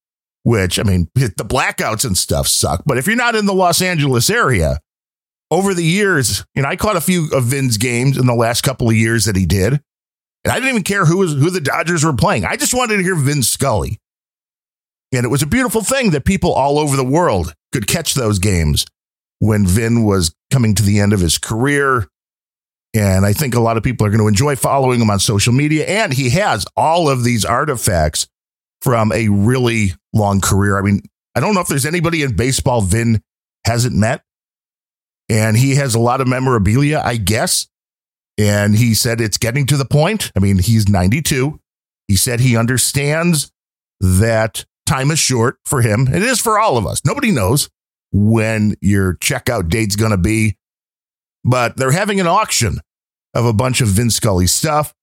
which 0.44 0.78
I 0.78 0.84
mean, 0.84 1.08
the 1.16 1.30
blackouts 1.38 2.04
and 2.04 2.18
stuff 2.18 2.48
suck. 2.48 2.84
But 2.86 2.98
if 2.98 3.08
you're 3.08 3.16
not 3.16 3.36
in 3.36 3.46
the 3.46 3.54
Los 3.54 3.82
Angeles 3.82 4.30
area, 4.30 4.80
over 5.52 5.74
the 5.74 5.86
years, 5.86 6.46
you 6.54 6.64
know, 6.64 6.68
I 6.68 6.76
caught 6.76 6.98
a 6.98 7.02
few 7.02 7.30
of 7.32 7.46
Vin's 7.46 7.78
games 7.78 8.18
in 8.18 8.26
the 8.26 8.36
last 8.36 8.62
couple 8.62 8.90
of 8.90 8.96
years 8.96 9.24
that 9.24 9.38
he 9.38 9.46
did. 9.46 9.80
And 10.44 10.52
I 10.52 10.56
didn't 10.56 10.70
even 10.70 10.84
care 10.84 11.06
who 11.06 11.18
was 11.18 11.34
who 11.34 11.50
the 11.50 11.62
Dodgers 11.62 12.04
were 12.04 12.14
playing. 12.14 12.44
I 12.44 12.58
just 12.58 12.74
wanted 12.74 12.98
to 12.98 13.04
hear 13.04 13.16
Vin 13.16 13.42
Scully. 13.42 14.00
And 15.12 15.26
it 15.26 15.30
was 15.30 15.42
a 15.42 15.48
beautiful 15.48 15.82
thing 15.82 16.12
that 16.12 16.26
people 16.26 16.54
all 16.54 16.78
over 16.78 16.96
the 16.96 17.04
world 17.04 17.54
could 17.72 17.88
catch 17.88 18.14
those 18.14 18.40
games 18.40 18.86
when 19.40 19.66
Vin 19.66 20.04
was 20.04 20.36
coming 20.52 20.76
to 20.76 20.84
the 20.84 21.00
end 21.00 21.14
of 21.14 21.20
his 21.20 21.38
career. 21.38 22.08
And 22.94 23.26
I 23.26 23.34
think 23.34 23.56
a 23.56 23.60
lot 23.60 23.78
of 23.78 23.84
people 23.84 24.06
are 24.06 24.10
going 24.10 24.22
to 24.22 24.28
enjoy 24.28 24.56
following 24.56 25.02
him 25.02 25.10
on 25.10 25.20
social 25.20 25.54
media. 25.54 25.86
And 25.86 26.14
he 26.14 26.32
has 26.32 26.66
all 26.76 27.10
of 27.10 27.24
these 27.24 27.46
artifacts 27.46 28.28
from 28.82 29.12
a 29.12 29.30
really 29.30 29.94
long 30.14 30.42
career. 30.42 30.78
I 30.78 30.82
mean, 30.82 31.02
I 31.36 31.40
don't 31.40 31.54
know 31.54 31.62
if 31.62 31.68
there's 31.68 31.86
anybody 31.86 32.24
in 32.24 32.36
baseball 32.36 32.82
Vin 32.82 33.22
hasn't 33.66 33.96
met. 33.96 34.24
And 35.30 35.56
he 35.56 35.76
has 35.76 35.94
a 35.94 36.00
lot 36.00 36.22
of 36.22 36.28
memorabilia, 36.28 37.02
I 37.04 37.18
guess. 37.18 37.68
And 38.38 38.76
he 38.76 38.96
said 38.96 39.22
it's 39.22 39.38
getting 39.38 39.68
to 39.68 39.78
the 39.78 39.86
point. 39.86 40.32
I 40.36 40.40
mean, 40.40 40.58
he's 40.58 40.90
92. 40.90 41.60
He 42.08 42.16
said 42.16 42.40
he 42.40 42.58
understands 42.58 43.52
that 44.00 44.66
time 44.90 45.12
is 45.12 45.20
short 45.20 45.58
for 45.66 45.82
him. 45.82 46.08
It 46.14 46.24
is 46.24 46.42
for 46.42 46.60
all 46.60 46.78
of 46.78 46.86
us. 46.86 47.02
Nobody 47.06 47.32
knows 47.32 47.70
when 48.12 48.76
your 48.82 49.16
checkout 49.16 49.70
date's 49.70 49.96
going 49.96 50.12
to 50.12 50.18
be. 50.18 50.58
but 51.44 51.78
they're 51.78 51.92
having 51.92 52.20
an 52.20 52.28
auction 52.28 52.80
of 53.34 53.46
a 53.46 53.54
bunch 53.54 53.82
of 53.82 53.88
Vin 53.88 54.10
Scully 54.10 54.48
stuff. 54.48 54.94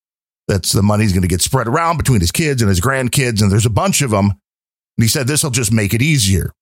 That's 0.49 0.73
the 0.73 0.83
money's 0.83 1.13
going 1.13 1.23
to 1.23 1.29
get 1.29 1.41
spread 1.41 1.67
around 1.67 1.97
between 1.97 2.21
his 2.21 2.31
kids 2.33 2.63
and 2.63 2.69
his 2.69 2.81
grandkids, 2.81 3.41
and 3.41 3.51
there's 3.51 3.67
a 3.67 3.71
bunch 3.71 4.03
of 4.03 4.11
them. 4.11 4.27
And 4.27 5.03
he 5.03 5.09
said 5.09 5.27
this 5.27 5.43
will 5.43 5.51
just 5.51 5.73
make 5.73 5.95
it 5.95 6.03
easier. 6.03 6.53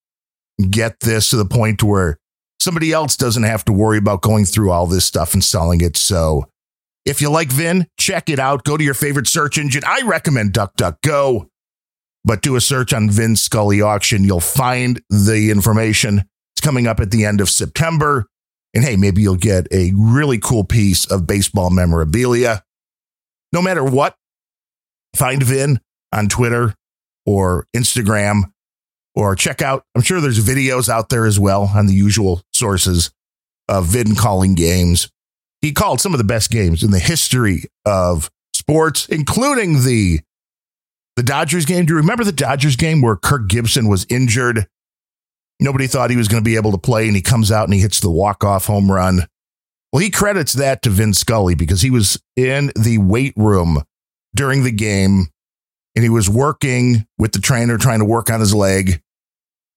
Get 0.71 1.01
this 1.01 1.31
to 1.31 1.37
the 1.37 1.45
point 1.45 1.83
where 1.83 2.19
somebody 2.61 2.93
else 2.93 3.17
doesn't 3.17 3.43
have 3.43 3.65
to 3.67 3.73
worry 3.73 3.99
about 3.99 4.23
going 4.23 4.45
through 4.45 4.71
all 4.71 4.87
this 4.87 5.05
stuff 5.05 5.35
and 5.35 5.43
selling 5.45 5.81
it. 5.81 5.97
So 5.97 6.45
if 7.05 7.21
you 7.21 7.31
like 7.31 7.51
Vin, 7.51 7.87
check 7.99 8.31
it 8.31 8.39
out. 8.39 8.65
Go 8.65 8.77
to 8.77 8.85
your 8.85 8.95
favorite 8.95 9.27
search 9.27 9.59
engine. 9.59 9.83
I 9.87 10.03
recommend 10.07 10.53
DuckDuckGo, 10.53 11.47
but 12.25 12.43
do 12.43 12.57
a 12.57 12.61
search 12.61 12.93
on 12.93 13.11
Vin 13.11 13.37
Scully 13.37 13.81
auction. 13.83 14.25
You'll 14.25 14.41
find 14.41 15.01
the 15.11 15.51
information. 15.51 16.25
It's 16.55 16.65
coming 16.65 16.87
up 16.87 17.01
at 17.01 17.11
the 17.11 17.25
end 17.25 17.41
of 17.41 17.51
September. 17.51 18.27
And 18.75 18.83
hey, 18.83 18.97
maybe 18.97 19.23
you'll 19.23 19.37
get 19.37 19.69
a 19.73 19.93
really 19.95 20.39
cool 20.39 20.65
piece 20.65 21.05
of 21.07 21.27
baseball 21.27 21.71
memorabilia. 21.71 22.63
No 23.53 23.63
matter 23.63 23.85
what, 23.85 24.17
find 25.15 25.43
Vin 25.43 25.81
on 26.13 26.29
Twitter 26.29 26.75
or 27.25 27.67
Instagram 27.77 28.53
or 29.15 29.37
check 29.37 29.63
out, 29.63 29.85
I'm 29.95 30.03
sure 30.03 30.21
there's 30.21 30.45
videos 30.45 30.89
out 30.89 31.09
there 31.09 31.25
as 31.25 31.39
well 31.39 31.71
on 31.75 31.87
the 31.87 31.95
usual 31.95 32.43
sources 32.53 33.13
of 33.69 33.87
Vin 33.87 34.17
calling 34.17 34.55
games. 34.55 35.09
He 35.61 35.73
called 35.73 36.01
some 36.01 36.13
of 36.13 36.19
the 36.19 36.25
best 36.25 36.51
games 36.51 36.83
in 36.83 36.91
the 36.91 36.99
history 36.99 37.65
of 37.87 38.31
sports, 38.53 39.07
including 39.07 39.85
the 39.85 40.21
the 41.17 41.23
Dodgers 41.23 41.65
game. 41.65 41.87
Do 41.87 41.95
you 41.95 41.99
remember 41.99 42.25
the 42.25 42.33
Dodgers 42.33 42.77
game 42.77 43.01
where 43.01 43.17
Kirk 43.17 43.49
Gibson 43.49 43.89
was 43.89 44.07
injured? 44.09 44.67
Nobody 45.61 45.87
thought 45.87 46.11
he 46.11 46.17
was 46.17 46.29
going 46.29 46.43
to 46.43 46.49
be 46.49 46.57
able 46.57 46.73
to 46.73 46.79
play, 46.79 47.07
and 47.07 47.17
he 47.17 47.23
comes 47.23 47.53
out 47.53 47.65
and 47.65 47.75
he 47.75 47.81
hits 47.81 48.01
the 48.01 48.11
walk-off 48.11 48.67
home 48.67 48.91
run. 48.91 49.27
Well, 49.93 50.03
he 50.03 50.11
credits 50.11 50.55
that 50.55 50.83
to 50.83 50.91
Vin 50.91 51.15
Scully 51.15 51.55
because 51.55 51.83
he 51.83 51.91
was 51.91 52.21
in 52.37 52.73
the 52.77 52.99
weight 52.99 53.35
room 53.37 53.83
during 54.35 54.65
the 54.65 54.73
game 54.73 55.29
and 55.95 56.03
he 56.03 56.11
was 56.11 56.29
working 56.29 57.07
with 57.17 57.33
the 57.33 57.39
trainer 57.39 57.79
trying 57.79 58.01
to 58.01 58.05
work 58.05 58.29
on 58.29 58.41
his 58.41 58.53
leg 58.53 59.01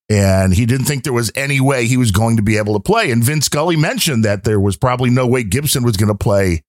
and 0.09 0.53
he 0.53 0.65
didn't 0.65 0.85
think 0.85 1.03
there 1.03 1.13
was 1.13 1.31
any 1.35 1.59
way 1.59 1.85
he 1.85 1.97
was 1.97 2.11
going 2.11 2.37
to 2.37 2.41
be 2.41 2.57
able 2.57 2.73
to 2.73 2.79
play. 2.79 3.11
And 3.11 3.23
Vince 3.23 3.45
Scully 3.45 3.75
mentioned 3.75 4.23
that 4.23 4.43
there 4.43 4.59
was 4.59 4.77
probably 4.77 5.09
no 5.09 5.27
way 5.27 5.43
Gibson 5.43 5.83
was 5.83 5.97
going 5.97 6.07
to 6.07 6.15
play. 6.15 6.63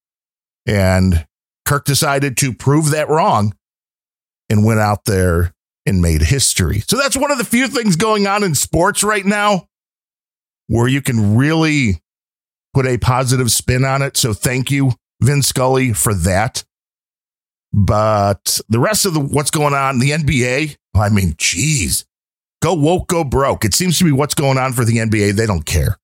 And 0.66 1.26
Kirk 1.64 1.84
decided 1.84 2.36
to 2.38 2.52
prove 2.52 2.90
that 2.90 3.08
wrong 3.08 3.54
and 4.50 4.64
went 4.64 4.80
out 4.80 5.04
there 5.04 5.54
and 5.86 6.02
made 6.02 6.22
history. 6.22 6.80
So 6.80 6.96
that's 6.96 7.16
one 7.16 7.30
of 7.30 7.38
the 7.38 7.44
few 7.44 7.68
things 7.68 7.96
going 7.96 8.26
on 8.26 8.44
in 8.44 8.54
sports 8.54 9.02
right 9.02 9.24
now 9.24 9.68
where 10.66 10.88
you 10.88 11.00
can 11.00 11.36
really 11.36 12.02
put 12.74 12.86
a 12.86 12.98
positive 12.98 13.50
spin 13.50 13.84
on 13.84 14.02
it. 14.02 14.16
So 14.16 14.32
thank 14.32 14.70
you, 14.70 14.92
Vince 15.22 15.48
Scully, 15.48 15.92
for 15.92 16.14
that. 16.14 16.64
But 17.72 18.60
the 18.68 18.78
rest 18.78 19.06
of 19.06 19.14
the 19.14 19.20
what's 19.20 19.50
going 19.50 19.74
on 19.74 19.94
in 19.94 20.00
the 20.00 20.10
NBA, 20.10 20.76
I 20.94 21.08
mean, 21.10 21.34
geez, 21.36 22.06
Go 22.60 22.74
woke, 22.74 23.08
go 23.08 23.22
broke. 23.24 23.64
It 23.64 23.74
seems 23.74 23.98
to 23.98 24.04
be 24.04 24.12
what's 24.12 24.34
going 24.34 24.58
on 24.58 24.72
for 24.72 24.84
the 24.84 24.96
NBA. 24.96 25.34
They 25.34 25.46
don't 25.46 25.64
care. 25.64 25.98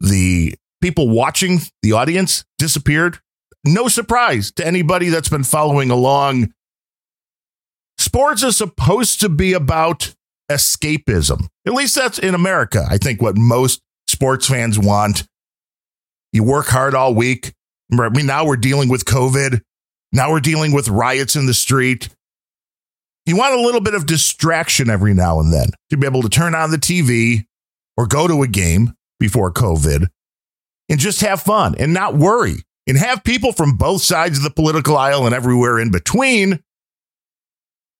The 0.00 0.54
people 0.82 1.08
watching, 1.08 1.60
the 1.82 1.92
audience 1.92 2.44
disappeared. 2.58 3.18
No 3.64 3.88
surprise 3.88 4.52
to 4.52 4.66
anybody 4.66 5.08
that's 5.08 5.30
been 5.30 5.44
following 5.44 5.90
along. 5.90 6.52
Sports 8.14 8.44
is 8.44 8.56
supposed 8.56 9.20
to 9.22 9.28
be 9.28 9.54
about 9.54 10.14
escapism. 10.48 11.48
At 11.66 11.72
least 11.72 11.96
that's 11.96 12.16
in 12.16 12.36
America. 12.36 12.86
I 12.88 12.96
think 12.96 13.20
what 13.20 13.36
most 13.36 13.82
sports 14.06 14.46
fans 14.46 14.78
want. 14.78 15.24
You 16.32 16.44
work 16.44 16.66
hard 16.66 16.94
all 16.94 17.12
week. 17.12 17.52
I 17.92 18.08
mean, 18.10 18.26
now 18.26 18.46
we're 18.46 18.56
dealing 18.56 18.88
with 18.88 19.04
COVID. 19.04 19.62
Now 20.12 20.30
we're 20.30 20.38
dealing 20.38 20.70
with 20.70 20.86
riots 20.86 21.34
in 21.34 21.46
the 21.46 21.54
street. 21.54 22.08
You 23.26 23.36
want 23.36 23.54
a 23.54 23.60
little 23.60 23.80
bit 23.80 23.94
of 23.94 24.06
distraction 24.06 24.88
every 24.88 25.12
now 25.12 25.40
and 25.40 25.52
then 25.52 25.70
to 25.90 25.96
be 25.96 26.06
able 26.06 26.22
to 26.22 26.28
turn 26.28 26.54
on 26.54 26.70
the 26.70 26.76
TV 26.76 27.46
or 27.96 28.06
go 28.06 28.28
to 28.28 28.44
a 28.44 28.46
game 28.46 28.94
before 29.18 29.52
COVID 29.52 30.06
and 30.88 31.00
just 31.00 31.20
have 31.22 31.42
fun 31.42 31.74
and 31.80 31.92
not 31.92 32.14
worry 32.14 32.58
and 32.86 32.96
have 32.96 33.24
people 33.24 33.50
from 33.50 33.76
both 33.76 34.02
sides 34.02 34.38
of 34.38 34.44
the 34.44 34.50
political 34.50 34.96
aisle 34.96 35.26
and 35.26 35.34
everywhere 35.34 35.80
in 35.80 35.90
between 35.90 36.62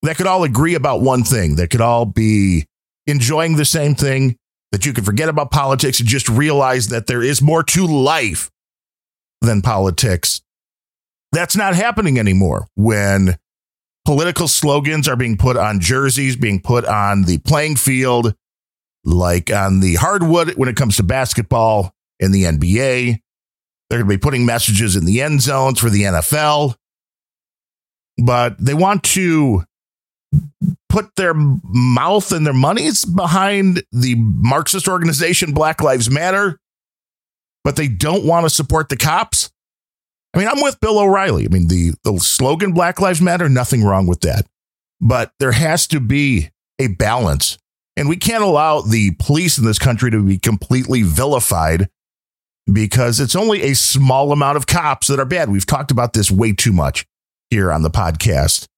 that 0.09 0.17
could 0.17 0.27
all 0.27 0.45
agree 0.45 0.75
about 0.75 1.01
one 1.01 1.25
thing, 1.25 1.57
that 1.57 1.71
could 1.71 1.81
all 1.81 2.05
be 2.05 2.67
enjoying 3.07 3.57
the 3.57 3.65
same 3.65 3.95
thing, 3.95 4.37
that 4.73 4.85
you 4.85 4.93
could 4.93 5.05
forget 5.05 5.29
about 5.29 5.51
politics 5.51 6.01
and 6.01 6.09
just 6.09 6.29
realize 6.29 6.89
that 6.89 7.07
there 7.07 7.23
is 7.23 7.41
more 7.41 7.63
to 7.63 7.87
life 7.87 8.51
than 9.41 9.63
politics. 9.63 10.43
That's 11.33 11.57
not 11.57 11.75
happening 11.75 12.19
anymore 12.19 12.67
when 12.75 13.37
political 14.05 14.49
slogans 14.49 15.09
are 15.09 15.17
being 15.17 15.37
put 15.37 15.57
on 15.57 15.81
jerseys, 15.81 16.37
being 16.37 16.61
put 16.61 16.85
on 16.85 17.23
the 17.23 17.39
playing 17.39 17.77
field, 17.77 18.35
like 19.05 19.53
on 19.53 19.81
the 19.81 19.95
hardwood 19.97 20.55
when 20.57 20.69
it 20.69 20.77
comes 20.77 20.97
to 20.97 21.03
basketball 21.03 21.93
in 22.21 22.33
the 22.33 22.45
NBA. 22.45 23.19
They're 23.89 23.99
going 23.99 24.09
to 24.09 24.17
be 24.17 24.21
putting 24.21 24.47
messages 24.47 24.97
in 24.97 25.05
the 25.05 25.21
end 25.21 25.43
zones 25.43 25.79
for 25.79 25.91
the 25.91 26.03
NFL. 26.03 26.75
But 28.23 28.57
they 28.59 28.75
want 28.75 29.03
to 29.05 29.65
put 30.95 31.17
their 31.17 31.35
mouth 31.35 32.31
and 32.31 32.47
their 32.47 32.55
monies 32.55 33.05
behind 33.05 33.83
the 33.91 34.15
Marxist 34.15 34.87
organization 34.87 35.53
Black 35.53 35.83
Lives 35.83 36.09
Matter, 36.09 36.61
but 37.65 37.75
they 37.75 37.89
don't 37.89 38.25
want 38.25 38.47
to 38.47 38.51
support 38.51 38.89
the 38.89 38.97
cops. 38.97 39.51
I 40.33 40.39
mean, 40.39 40.47
I'm 40.47 40.63
with 40.63 40.79
Bill 40.79 41.01
O'Reilly. 41.01 41.47
I 41.47 41.49
mean, 41.49 41.67
the, 41.67 41.95
the 42.05 42.17
slogan 42.19 42.75
Black 42.75 43.01
Lives 43.01 43.21
Matter, 43.21 43.49
nothing 43.49 43.83
wrong 43.83 44.07
with 44.07 44.21
that. 44.21 44.47
But 45.01 45.33
there 45.41 45.51
has 45.51 45.89
to 45.89 45.99
be 45.99 46.51
a 46.79 46.87
balance. 46.87 47.59
And 47.97 48.09
we 48.09 48.17
can't 48.17 48.45
allow 48.45 48.81
the 48.81 49.17
police 49.19 49.59
in 49.59 49.65
this 49.65 49.81
country 49.81 50.13
to 50.13 50.25
be 50.25 50.39
completely 50.39 51.03
vilified 51.03 51.89
because 52.73 53.19
it's 53.19 53.35
only 53.35 53.63
a 53.63 53.75
small 53.75 54.31
amount 54.31 54.59
of 54.59 54.69
cops 54.69 55.09
that 55.09 55.19
are 55.19 55.25
bad. 55.25 55.51
We've 55.51 55.67
talked 55.67 55.91
about 55.91 56.13
this 56.13 56.31
way 56.31 56.53
too 56.53 56.73
much 56.73 57.05
here 57.51 57.73
on 57.73 57.83
the 57.83 57.91
podcast. 57.91 58.69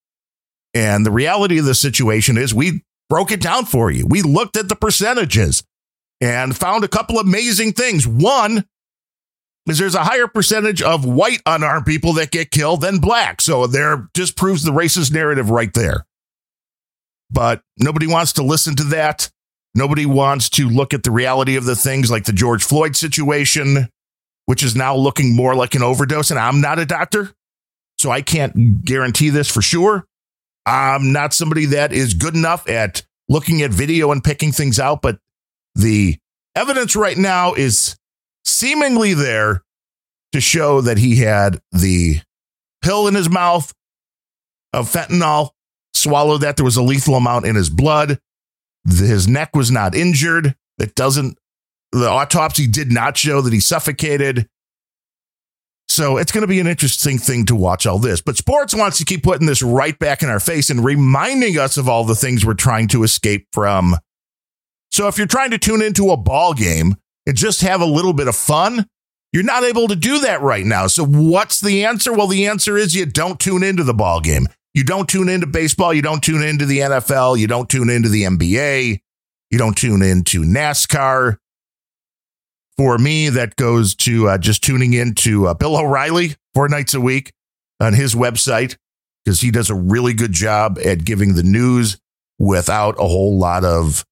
And 0.77 1.07
the 1.07 1.11
reality 1.11 1.57
of 1.57 1.65
the 1.65 1.75
situation 1.75 2.37
is 2.37 2.53
we 2.53 2.83
broke 3.09 3.33
it 3.33 3.41
down 3.41 3.65
for 3.65 3.91
you. 3.91 4.07
We 4.07 4.21
looked 4.21 4.59
at 4.59 4.69
the 4.69 4.77
percentages 4.77 5.65
and 6.21 6.55
found 6.55 6.85
a 6.85 6.89
couple 6.89 7.19
amazing 7.19 7.73
things. 7.73 8.07
One, 8.07 8.67
is 9.67 9.79
there's 9.79 9.95
a 9.95 10.05
higher 10.05 10.27
percentage 10.27 10.83
of 10.83 11.07
white 11.07 11.41
unarmed 11.47 11.87
people 11.87 12.13
that 12.15 12.31
get 12.31 12.51
killed 12.51 12.83
than 12.83 12.99
black. 12.99 13.41
So 13.41 13.67
there 13.67 14.11
just 14.15 14.37
proves 14.37 14.65
the 14.65 14.71
racist 14.71 15.11
narrative 15.11 15.49
right 15.49 15.73
there. 15.73 16.05
But 17.31 17.63
nobody 17.79 18.07
wants 18.07 18.35
to 18.35 18.43
listen 18.43 18.77
to 18.77 18.85
that. 18.85 19.31
Nobody 19.75 20.05
wants 20.05 20.51
to 20.51 20.69
look 20.69 20.93
at 20.93 21.05
the 21.05 21.11
reality 21.11 21.57
of 21.57 21.65
the 21.65 21.75
things 21.75 22.11
like 22.11 22.27
the 22.27 22.35
George 22.35 22.63
Floyd 22.63 22.97
situation, 22.97 23.89
which 24.45 24.63
is 24.63 24.77
now 24.77 24.95
looking 24.95 25.35
more 25.35 25.55
like 25.55 25.75
an 25.75 25.83
overdose. 25.83 26.31
And 26.31 26.39
I'm 26.39 26.61
not 26.61 26.79
a 26.79 26.85
doctor, 26.85 27.33
so 27.99 28.11
I 28.11 28.21
can't 28.21 28.85
guarantee 28.85 29.31
this 29.31 29.51
for 29.51 29.63
sure. 29.63 30.07
I'm 30.67 31.13
not 31.13 31.33
somebody 31.33 31.67
that 31.67 31.93
is 31.93 32.15
good 32.15 32.35
enough 32.35 32.69
at 32.69 33.05
looking 33.29 33.63
at 33.63 33.71
video 33.71 34.11
and 34.11 34.23
picking 34.23 34.51
things 34.51 34.81
out, 34.81 35.01
but 35.01 35.19
the 35.77 36.19
evidence 36.57 36.97
right 36.97 37.17
now 37.17 37.55
is 37.55 37.97
seemingly 38.45 39.15
there 39.15 39.63
to 40.33 40.41
show 40.41 40.81
that 40.81 40.99
he 40.99 41.17
had 41.17 41.61
the 41.71 42.21
pill 42.83 43.07
in 43.07 43.15
his 43.15 43.31
mouth 43.31 43.73
of 44.73 44.91
fentanyl, 44.91 45.51
swallowed 45.95 46.41
that. 46.43 46.57
There 46.57 46.65
was 46.65 46.77
a 46.77 46.83
lethal 46.83 47.15
amount 47.15 47.47
in 47.47 47.55
his 47.55 47.71
blood. 47.71 48.19
His 48.89 49.29
neck 49.29 49.55
was 49.55 49.71
not 49.71 49.95
injured. 49.95 50.55
It 50.79 50.95
doesn't, 50.95 51.39
the 51.93 52.09
autopsy 52.09 52.67
did 52.67 52.91
not 52.91 53.17
show 53.17 53.41
that 53.41 53.53
he 53.53 53.61
suffocated. 53.61 54.49
So 55.89 56.17
it's 56.17 56.33
going 56.33 56.43
to 56.43 56.49
be 56.49 56.61
an 56.61 56.67
interesting 56.67 57.19
thing 57.19 57.47
to 57.47 57.55
watch 57.55 57.87
all 57.87 57.99
this. 57.99 58.21
But 58.21 58.37
sports 58.37 58.75
wants 58.75 58.99
to 58.99 59.05
keep 59.05 59.23
putting 59.23 59.47
this 59.47 59.63
right 59.63 59.99
back 59.99 60.23
in 60.23 60.29
our 60.29 60.41
face 60.41 60.69
and 60.69 60.85
reminding 60.85 61.59
us 61.59 61.77
of 61.77 61.89
all 61.89 62.05
the 62.05 62.15
things 62.15 62.45
we're 62.45 62.55
trying 62.55 62.89
to 62.89 63.03
escape 63.05 63.47
from. 63.53 63.97
So 64.91 65.09
if 65.09 65.17
you're 65.17 65.27
trying 65.27 65.51
to 65.51 65.59
tune 65.59 65.83
into 65.83 66.11
a 66.11 66.17
ball 66.17 66.55
game, 66.55 66.97
and 67.27 67.37
just 67.37 67.61
have 67.63 67.81
a 67.81 67.87
little 67.87 68.13
bit 68.13 68.29
of 68.29 68.37
fun. 68.37 68.87
You're 69.33 69.43
not 69.43 69.65
able 69.65 69.89
to 69.89 69.97
do 69.97 70.21
that 70.21 70.41
right 70.41 70.65
now. 70.65 70.87
So 70.87 71.05
what's 71.05 71.61
the 71.61 71.85
answer? 71.85 72.13
Well, 72.13 72.29
the 72.29 72.47
answer 72.47 72.77
is 72.77 72.95
you 72.95 73.05
don't 73.05 73.39
tune 73.39 73.63
into 73.63 73.85
the 73.85 73.93
ball 73.93 74.21
game. 74.21 74.47
You 74.73 74.85
don't 74.85 75.09
tune 75.09 75.29
into 75.29 75.47
baseball. 75.47 75.93
You 75.93 76.03
don't 76.03 76.23
tune 76.23 76.43
into 76.43 76.65
the 76.65 76.79
NFL. 76.79 77.39
You 77.39 77.47
don't 77.47 77.69
tune 77.69 77.91
into 77.91 78.09
the 78.09 78.23
NBA. 78.23 79.01
You 79.51 79.59
don't 79.59 79.77
tune 79.77 80.03
into 80.03 80.43
NASCAR. 80.43 81.39
For 82.79 82.99
me, 82.99 83.31
that 83.31 83.57
goes 83.57 83.95
to 83.97 84.29
uh, 84.29 84.39
just 84.39 84.63
tuning 84.63 84.93
into 84.93 85.47
uh, 85.47 85.55
Bill 85.55 85.77
O'Reilly 85.77 86.37
four 86.55 86.69
nights 86.69 86.95
a 86.95 87.01
week 87.01 87.33
on 87.81 87.95
his 87.95 88.15
website 88.15 88.77
because 89.25 89.41
he 89.41 89.51
does 89.51 89.71
a 89.71 89.75
really 89.75 90.13
good 90.15 90.33
job 90.33 90.79
at 90.85 91.05
giving 91.05 91.35
the 91.35 91.43
news 91.43 91.99
without 92.39 92.97
a 92.99 93.07
whole 93.07 93.39
lot 93.39 93.65
of 93.65 94.05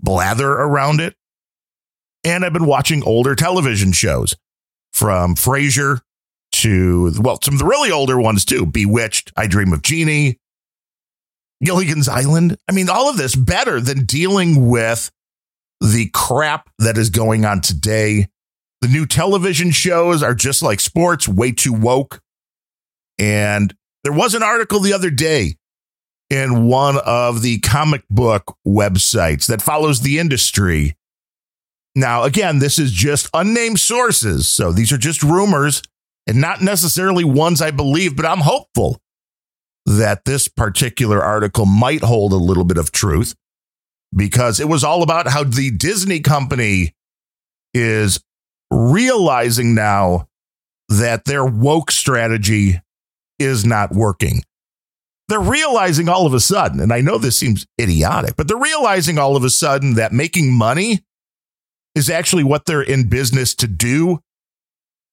blather 0.00 0.50
around 0.50 1.00
it 1.00 1.14
and 2.24 2.44
I've 2.44 2.52
been 2.52 2.66
watching 2.66 3.02
older 3.04 3.34
television 3.34 3.92
shows. 3.92 4.36
from 4.92 5.36
Frasier 5.36 6.00
to, 6.52 7.12
well, 7.20 7.38
some 7.42 7.54
of 7.54 7.60
the 7.60 7.66
really 7.66 7.92
older 7.92 8.18
ones 8.18 8.44
too 8.44 8.66
Bewitched, 8.66 9.32
I 9.36 9.46
Dream 9.46 9.72
of 9.72 9.82
Jeannie, 9.82 10.38
Gilligan's 11.62 12.08
Island. 12.08 12.56
I 12.68 12.72
mean, 12.72 12.88
all 12.88 13.08
of 13.08 13.16
this 13.16 13.36
better 13.36 13.80
than 13.80 14.06
dealing 14.06 14.68
with 14.68 15.10
the 15.80 16.10
crap 16.12 16.68
that 16.78 16.98
is 16.98 17.10
going 17.10 17.44
on 17.44 17.60
today. 17.60 18.28
The 18.80 18.88
new 18.88 19.06
television 19.06 19.70
shows 19.70 20.22
are 20.22 20.34
just 20.34 20.62
like 20.62 20.80
sports, 20.80 21.28
way 21.28 21.52
too 21.52 21.72
woke. 21.72 22.20
And 23.18 23.74
there 24.04 24.12
was 24.12 24.34
an 24.34 24.42
article 24.42 24.80
the 24.80 24.92
other 24.92 25.10
day 25.10 25.56
in 26.30 26.66
one 26.66 26.98
of 27.04 27.42
the 27.42 27.58
comic 27.60 28.02
book 28.08 28.56
websites 28.66 29.46
that 29.46 29.62
follows 29.62 30.00
the 30.00 30.18
industry. 30.18 30.96
Now, 31.94 32.22
again, 32.24 32.58
this 32.58 32.78
is 32.78 32.92
just 32.92 33.28
unnamed 33.34 33.80
sources. 33.80 34.46
So 34.46 34.72
these 34.72 34.92
are 34.92 34.98
just 34.98 35.22
rumors 35.22 35.82
and 36.26 36.40
not 36.40 36.60
necessarily 36.60 37.24
ones 37.24 37.60
I 37.60 37.70
believe, 37.70 38.14
but 38.14 38.26
I'm 38.26 38.40
hopeful 38.40 39.00
that 39.86 40.24
this 40.26 40.48
particular 40.48 41.22
article 41.22 41.64
might 41.66 42.02
hold 42.02 42.32
a 42.32 42.36
little 42.36 42.64
bit 42.64 42.76
of 42.76 42.92
truth 42.92 43.34
because 44.14 44.60
it 44.60 44.68
was 44.68 44.84
all 44.84 45.02
about 45.02 45.28
how 45.28 45.44
the 45.44 45.70
Disney 45.70 46.20
company 46.20 46.94
is 47.74 48.20
realizing 48.70 49.74
now 49.74 50.28
that 50.88 51.24
their 51.24 51.44
woke 51.44 51.90
strategy 51.90 52.80
is 53.38 53.64
not 53.64 53.92
working. 53.92 54.42
They're 55.28 55.38
realizing 55.38 56.08
all 56.08 56.26
of 56.26 56.32
a 56.32 56.40
sudden, 56.40 56.80
and 56.80 56.92
I 56.92 57.02
know 57.02 57.18
this 57.18 57.38
seems 57.38 57.66
idiotic, 57.80 58.36
but 58.36 58.48
they're 58.48 58.56
realizing 58.56 59.18
all 59.18 59.36
of 59.36 59.44
a 59.44 59.50
sudden 59.50 59.94
that 59.94 60.12
making 60.12 60.52
money 60.52 61.04
is 61.94 62.08
actually 62.08 62.44
what 62.44 62.64
they're 62.64 62.82
in 62.82 63.08
business 63.08 63.54
to 63.56 63.66
do. 63.66 64.20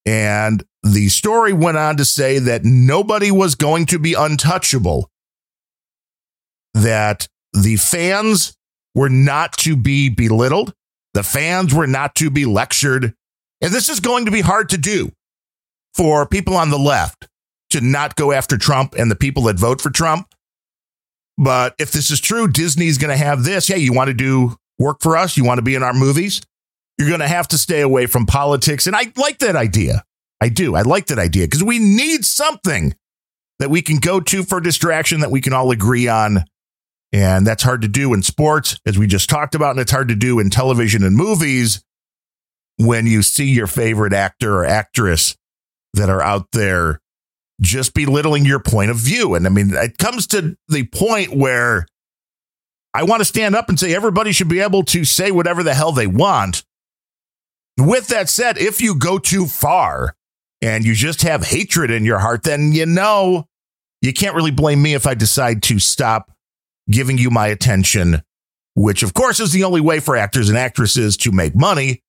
And 0.05 0.63
the 0.83 1.09
story 1.09 1.51
went 1.51 1.77
on 1.77 1.97
to 1.97 2.05
say 2.05 2.39
that 2.39 2.63
nobody 2.63 3.31
was 3.31 3.55
going 3.55 3.87
to 3.87 3.99
be 3.99 4.13
untouchable, 4.13 5.09
that 6.73 7.27
the 7.53 7.75
fans 7.75 8.55
were 8.95 9.09
not 9.09 9.53
to 9.59 9.75
be 9.75 10.09
belittled, 10.09 10.73
the 11.13 11.23
fans 11.23 11.73
were 11.73 11.87
not 11.87 12.15
to 12.15 12.29
be 12.31 12.45
lectured. 12.45 13.13
And 13.61 13.73
this 13.73 13.89
is 13.89 13.99
going 13.99 14.25
to 14.25 14.31
be 14.31 14.41
hard 14.41 14.69
to 14.69 14.77
do 14.77 15.11
for 15.93 16.25
people 16.25 16.55
on 16.55 16.71
the 16.71 16.79
left 16.79 17.27
to 17.69 17.81
not 17.81 18.15
go 18.15 18.31
after 18.31 18.57
Trump 18.57 18.95
and 18.97 19.11
the 19.11 19.15
people 19.15 19.43
that 19.43 19.59
vote 19.59 19.81
for 19.81 19.89
Trump. 19.89 20.27
But 21.37 21.75
if 21.79 21.91
this 21.91 22.11
is 22.11 22.19
true, 22.19 22.47
Disney's 22.47 22.97
going 22.97 23.11
to 23.11 23.23
have 23.23 23.43
this. 23.43 23.67
Hey, 23.67 23.79
you 23.79 23.93
want 23.93 24.07
to 24.07 24.13
do 24.13 24.55
work 24.79 24.97
for 25.01 25.17
us? 25.17 25.37
You 25.37 25.43
want 25.43 25.57
to 25.57 25.63
be 25.63 25.75
in 25.75 25.83
our 25.83 25.93
movies? 25.93 26.41
You're 26.97 27.09
going 27.09 27.19
to 27.19 27.27
have 27.27 27.47
to 27.49 27.57
stay 27.57 27.81
away 27.81 28.05
from 28.05 28.25
politics. 28.25 28.87
And 28.87 28.95
I 28.95 29.11
like 29.17 29.39
that 29.39 29.55
idea. 29.55 30.03
I 30.41 30.49
do. 30.49 30.75
I 30.75 30.81
like 30.81 31.07
that 31.07 31.19
idea 31.19 31.45
because 31.45 31.63
we 31.63 31.79
need 31.79 32.23
something 32.25 32.95
that 33.59 33.69
we 33.69 33.81
can 33.81 33.97
go 33.97 34.19
to 34.19 34.43
for 34.43 34.59
distraction 34.59 35.21
that 35.21 35.31
we 35.31 35.41
can 35.41 35.53
all 35.53 35.71
agree 35.71 36.07
on. 36.07 36.45
And 37.15 37.47
that's 37.47 37.63
hard 37.63 37.81
to 37.83 37.87
do 37.87 38.13
in 38.13 38.23
sports, 38.23 38.77
as 38.85 38.99
we 38.99 39.07
just 39.07 39.29
talked 39.29 39.55
about. 39.55 39.71
And 39.71 39.79
it's 39.79 39.91
hard 39.93 40.09
to 40.09 40.17
do 40.17 40.37
in 40.37 40.49
television 40.49 41.01
and 41.01 41.15
movies 41.15 41.81
when 42.75 43.07
you 43.07 43.21
see 43.21 43.45
your 43.45 43.67
favorite 43.67 44.11
actor 44.11 44.57
or 44.57 44.65
actress 44.65 45.37
that 45.93 46.09
are 46.09 46.21
out 46.21 46.51
there 46.51 46.99
just 47.61 47.93
belittling 47.93 48.43
your 48.43 48.59
point 48.59 48.91
of 48.91 48.97
view. 48.97 49.33
And 49.33 49.45
I 49.45 49.49
mean, 49.49 49.73
it 49.73 49.97
comes 49.97 50.27
to 50.27 50.57
the 50.67 50.85
point 50.87 51.33
where 51.33 51.87
I 52.93 53.03
want 53.03 53.21
to 53.21 53.25
stand 53.25 53.55
up 53.55 53.69
and 53.69 53.79
say 53.79 53.95
everybody 53.95 54.33
should 54.33 54.49
be 54.49 54.59
able 54.59 54.83
to 54.83 55.05
say 55.05 55.31
whatever 55.31 55.63
the 55.63 55.73
hell 55.73 55.93
they 55.93 56.07
want. 56.07 56.65
With 57.79 58.07
that 58.07 58.27
said, 58.27 58.57
if 58.57 58.81
you 58.81 58.93
go 58.93 59.19
too 59.19 59.45
far 59.45 60.17
and 60.61 60.83
you 60.83 60.93
just 60.93 61.21
have 61.21 61.45
hatred 61.45 61.91
in 61.91 62.03
your 62.03 62.19
heart, 62.19 62.43
then 62.43 62.73
you 62.73 62.85
know 62.85 63.45
you 64.01 64.11
can't 64.11 64.35
really 64.35 64.51
blame 64.51 64.81
me 64.81 64.95
if 64.95 65.07
I 65.07 65.13
decide 65.13 65.63
to 65.63 65.79
stop 65.79 66.34
giving 66.89 67.17
you 67.17 67.29
my 67.29 67.47
attention, 67.47 68.21
which 68.75 69.03
of 69.03 69.13
course 69.13 69.39
is 69.39 69.51
the 69.51 69.63
only 69.63 69.81
way 69.81 69.99
for 69.99 70.15
actors 70.15 70.49
and 70.49 70.57
actresses 70.57 71.17
to 71.17 71.31
make 71.31 71.55
money 71.55 72.03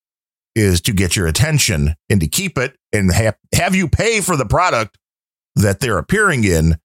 is 0.55 0.81
to 0.83 0.93
get 0.93 1.17
your 1.17 1.27
attention 1.27 1.95
and 2.09 2.21
to 2.21 2.27
keep 2.27 2.57
it 2.57 2.77
and 2.93 3.13
have, 3.13 3.37
have 3.55 3.75
you 3.75 3.89
pay 3.89 4.21
for 4.21 4.37
the 4.37 4.47
product 4.47 4.99
that 5.57 5.81
they're 5.81 5.99
appearing 5.99 6.45
in. 6.45 6.77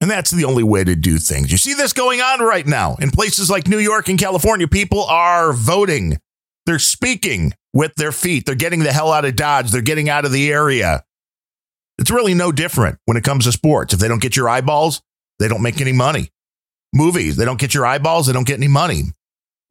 And 0.00 0.10
that's 0.10 0.30
the 0.30 0.44
only 0.44 0.62
way 0.62 0.84
to 0.84 0.94
do 0.94 1.18
things. 1.18 1.50
You 1.50 1.58
see 1.58 1.74
this 1.74 1.92
going 1.92 2.20
on 2.20 2.40
right 2.40 2.66
now 2.66 2.96
in 3.00 3.10
places 3.10 3.50
like 3.50 3.66
New 3.66 3.78
York 3.78 4.08
and 4.08 4.18
California. 4.18 4.68
People 4.68 5.04
are 5.04 5.52
voting. 5.52 6.18
They're 6.66 6.78
speaking 6.78 7.54
with 7.72 7.94
their 7.96 8.12
feet. 8.12 8.46
They're 8.46 8.54
getting 8.54 8.80
the 8.80 8.92
hell 8.92 9.12
out 9.12 9.24
of 9.24 9.34
Dodge. 9.34 9.70
They're 9.70 9.82
getting 9.82 10.08
out 10.08 10.24
of 10.24 10.30
the 10.30 10.52
area. 10.52 11.04
It's 11.98 12.12
really 12.12 12.34
no 12.34 12.52
different 12.52 12.98
when 13.06 13.16
it 13.16 13.24
comes 13.24 13.44
to 13.44 13.52
sports. 13.52 13.92
If 13.92 13.98
they 13.98 14.06
don't 14.06 14.22
get 14.22 14.36
your 14.36 14.48
eyeballs, 14.48 15.02
they 15.40 15.48
don't 15.48 15.62
make 15.62 15.80
any 15.80 15.92
money. 15.92 16.30
Movies, 16.92 17.36
they 17.36 17.44
don't 17.44 17.60
get 17.60 17.74
your 17.74 17.86
eyeballs, 17.86 18.26
they 18.26 18.32
don't 18.32 18.46
get 18.46 18.58
any 18.58 18.68
money. 18.68 19.04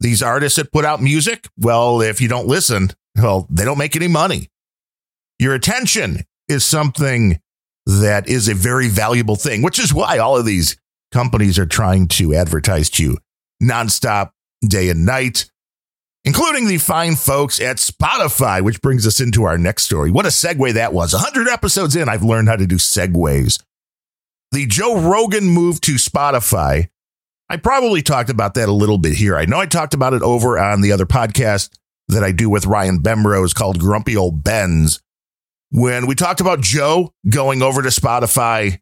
These 0.00 0.22
artists 0.22 0.56
that 0.56 0.72
put 0.72 0.84
out 0.84 1.02
music, 1.02 1.48
well, 1.56 2.00
if 2.00 2.20
you 2.20 2.28
don't 2.28 2.46
listen, 2.46 2.90
well, 3.16 3.46
they 3.50 3.64
don't 3.64 3.78
make 3.78 3.96
any 3.96 4.08
money. 4.08 4.48
Your 5.38 5.54
attention 5.54 6.24
is 6.48 6.64
something 6.64 7.40
that 7.86 8.28
is 8.28 8.48
a 8.48 8.54
very 8.54 8.88
valuable 8.88 9.36
thing, 9.36 9.62
which 9.62 9.78
is 9.78 9.92
why 9.92 10.18
all 10.18 10.36
of 10.36 10.44
these 10.44 10.76
companies 11.10 11.58
are 11.58 11.66
trying 11.66 12.06
to 12.06 12.34
advertise 12.34 12.90
to 12.90 13.02
you 13.02 13.18
nonstop, 13.62 14.30
day 14.66 14.88
and 14.88 15.04
night, 15.04 15.50
including 16.24 16.68
the 16.68 16.78
fine 16.78 17.16
folks 17.16 17.60
at 17.60 17.78
Spotify, 17.78 18.60
which 18.62 18.80
brings 18.80 19.06
us 19.06 19.20
into 19.20 19.44
our 19.44 19.58
next 19.58 19.84
story. 19.84 20.10
What 20.10 20.26
a 20.26 20.30
segue 20.30 20.74
that 20.74 20.92
was. 20.92 21.12
100 21.12 21.48
episodes 21.48 21.96
in, 21.96 22.08
I've 22.08 22.22
learned 22.22 22.48
how 22.48 22.56
to 22.56 22.66
do 22.66 22.76
segues. 22.76 23.62
The 24.52 24.66
Joe 24.66 25.00
Rogan 25.00 25.44
move 25.46 25.80
to 25.82 25.94
Spotify. 25.94 26.88
I 27.50 27.56
probably 27.56 28.02
talked 28.02 28.30
about 28.30 28.54
that 28.54 28.68
a 28.68 28.72
little 28.72 28.98
bit 28.98 29.14
here. 29.14 29.36
I 29.36 29.46
know 29.46 29.58
I 29.58 29.66
talked 29.66 29.94
about 29.94 30.14
it 30.14 30.22
over 30.22 30.58
on 30.58 30.82
the 30.82 30.92
other 30.92 31.06
podcast 31.06 31.70
that 32.08 32.22
I 32.22 32.32
do 32.32 32.50
with 32.50 32.66
Ryan 32.66 33.00
Bemrose 33.00 33.54
called 33.54 33.78
Grumpy 33.78 34.16
Old 34.16 34.44
Bens 34.44 35.00
when 35.70 36.06
we 36.06 36.14
talked 36.14 36.40
about 36.40 36.60
Joe 36.60 37.12
going 37.28 37.62
over 37.62 37.82
to 37.82 37.88
Spotify, 37.88 38.80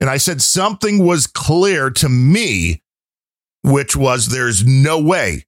and 0.00 0.08
I 0.10 0.16
said 0.16 0.42
something 0.42 1.04
was 1.04 1.26
clear 1.26 1.90
to 1.90 2.08
me, 2.08 2.82
which 3.62 3.96
was 3.96 4.28
there's 4.28 4.64
no 4.64 5.00
way 5.00 5.44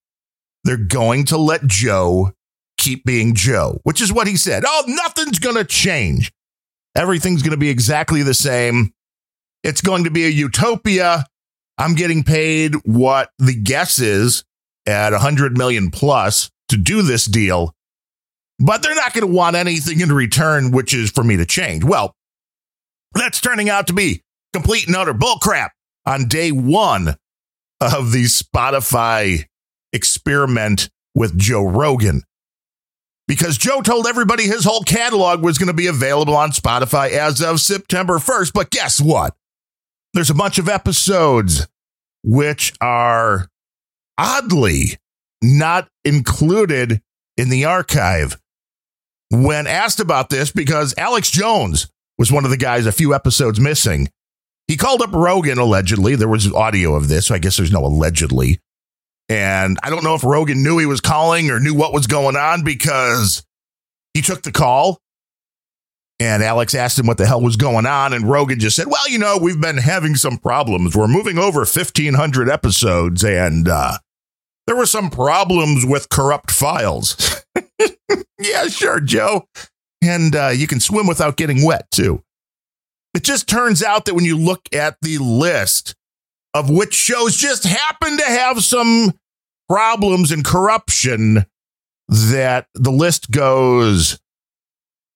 they're 0.64 0.76
going 0.76 1.24
to 1.26 1.38
let 1.38 1.66
Joe 1.66 2.32
keep 2.76 3.04
being 3.04 3.34
Joe, 3.34 3.80
which 3.84 4.00
is 4.00 4.12
what 4.12 4.26
he 4.26 4.36
said. 4.36 4.64
Oh, 4.66 4.84
nothing's 4.86 5.38
going 5.38 5.56
to 5.56 5.64
change. 5.64 6.32
Everything's 6.94 7.42
going 7.42 7.52
to 7.52 7.56
be 7.56 7.70
exactly 7.70 8.22
the 8.22 8.34
same. 8.34 8.92
It's 9.62 9.80
going 9.80 10.04
to 10.04 10.10
be 10.10 10.24
a 10.24 10.30
utopia. 10.30 11.24
I'm 11.78 11.94
getting 11.94 12.24
paid 12.24 12.74
what 12.84 13.30
the 13.38 13.54
guess 13.54 13.98
is 13.98 14.44
at 14.86 15.12
100 15.12 15.56
million 15.56 15.90
plus 15.90 16.50
to 16.68 16.76
do 16.76 17.02
this 17.02 17.24
deal 17.24 17.74
but 18.58 18.82
they're 18.82 18.94
not 18.94 19.12
going 19.12 19.26
to 19.26 19.32
want 19.32 19.56
anything 19.56 20.00
in 20.00 20.12
return, 20.12 20.70
which 20.70 20.92
is 20.92 21.10
for 21.10 21.22
me 21.22 21.36
to 21.36 21.46
change. 21.46 21.84
Well, 21.84 22.14
that's 23.14 23.40
turning 23.40 23.70
out 23.70 23.86
to 23.86 23.92
be 23.92 24.22
complete 24.52 24.86
and 24.86 24.96
utter 24.96 25.14
bullcrap 25.14 25.70
on 26.06 26.26
day 26.26 26.50
one 26.50 27.16
of 27.80 28.12
the 28.12 28.24
Spotify 28.24 29.44
experiment 29.92 30.90
with 31.14 31.38
Joe 31.38 31.64
Rogan. 31.64 32.22
Because 33.28 33.58
Joe 33.58 33.82
told 33.82 34.06
everybody 34.06 34.44
his 34.44 34.64
whole 34.64 34.82
catalog 34.82 35.42
was 35.42 35.58
going 35.58 35.66
to 35.68 35.74
be 35.74 35.86
available 35.86 36.34
on 36.34 36.50
Spotify 36.50 37.10
as 37.10 37.42
of 37.42 37.60
September 37.60 38.14
1st. 38.14 38.52
But 38.54 38.70
guess 38.70 39.00
what? 39.00 39.34
There's 40.14 40.30
a 40.30 40.34
bunch 40.34 40.58
of 40.58 40.68
episodes 40.68 41.66
which 42.24 42.72
are 42.80 43.48
oddly 44.16 44.98
not 45.42 45.88
included 46.04 47.00
in 47.36 47.48
the 47.48 47.64
archive 47.64 48.38
when 49.30 49.66
asked 49.66 50.00
about 50.00 50.30
this 50.30 50.50
because 50.50 50.94
Alex 50.96 51.30
Jones 51.30 51.88
was 52.18 52.32
one 52.32 52.44
of 52.44 52.50
the 52.50 52.56
guys 52.56 52.86
a 52.86 52.92
few 52.92 53.14
episodes 53.14 53.60
missing. 53.60 54.08
He 54.66 54.76
called 54.76 55.02
up 55.02 55.12
Rogan 55.12 55.58
allegedly. 55.58 56.16
There 56.16 56.28
was 56.28 56.52
audio 56.52 56.94
of 56.94 57.08
this, 57.08 57.26
so 57.26 57.34
I 57.34 57.38
guess 57.38 57.56
there's 57.56 57.72
no 57.72 57.84
allegedly. 57.84 58.60
And 59.28 59.78
I 59.82 59.90
don't 59.90 60.04
know 60.04 60.14
if 60.14 60.24
Rogan 60.24 60.62
knew 60.62 60.78
he 60.78 60.86
was 60.86 61.00
calling 61.00 61.50
or 61.50 61.60
knew 61.60 61.74
what 61.74 61.92
was 61.92 62.06
going 62.06 62.36
on 62.36 62.64
because 62.64 63.44
he 64.14 64.22
took 64.22 64.42
the 64.42 64.52
call 64.52 64.98
and 66.20 66.42
Alex 66.42 66.74
asked 66.74 66.98
him 66.98 67.06
what 67.06 67.18
the 67.18 67.26
hell 67.26 67.40
was 67.40 67.56
going 67.56 67.86
on. 67.86 68.12
And 68.12 68.28
Rogan 68.28 68.58
just 68.58 68.76
said, 68.76 68.86
Well, 68.88 69.08
you 69.08 69.18
know, 69.18 69.38
we've 69.40 69.60
been 69.60 69.76
having 69.78 70.16
some 70.16 70.38
problems. 70.38 70.96
We're 70.96 71.08
moving 71.08 71.38
over 71.38 71.60
1,500 71.60 72.48
episodes 72.48 73.24
and 73.24 73.68
uh, 73.68 73.98
there 74.66 74.76
were 74.76 74.86
some 74.86 75.10
problems 75.10 75.86
with 75.86 76.08
corrupt 76.10 76.50
files. 76.50 77.42
yeah, 78.38 78.66
sure, 78.66 79.00
Joe. 79.00 79.48
And 80.02 80.36
uh, 80.36 80.48
you 80.48 80.66
can 80.66 80.80
swim 80.80 81.06
without 81.06 81.36
getting 81.36 81.64
wet, 81.64 81.90
too. 81.90 82.22
It 83.14 83.24
just 83.24 83.48
turns 83.48 83.82
out 83.82 84.04
that 84.04 84.14
when 84.14 84.24
you 84.24 84.36
look 84.36 84.68
at 84.72 84.98
the 85.00 85.18
list 85.18 85.94
of 86.54 86.68
which 86.70 86.94
shows 86.94 87.36
just 87.36 87.64
happen 87.64 88.16
to 88.18 88.24
have 88.24 88.62
some 88.62 89.14
problems 89.68 90.30
and 90.30 90.44
corruption, 90.44 91.46
that 92.08 92.66
the 92.74 92.92
list 92.92 93.30
goes 93.30 94.18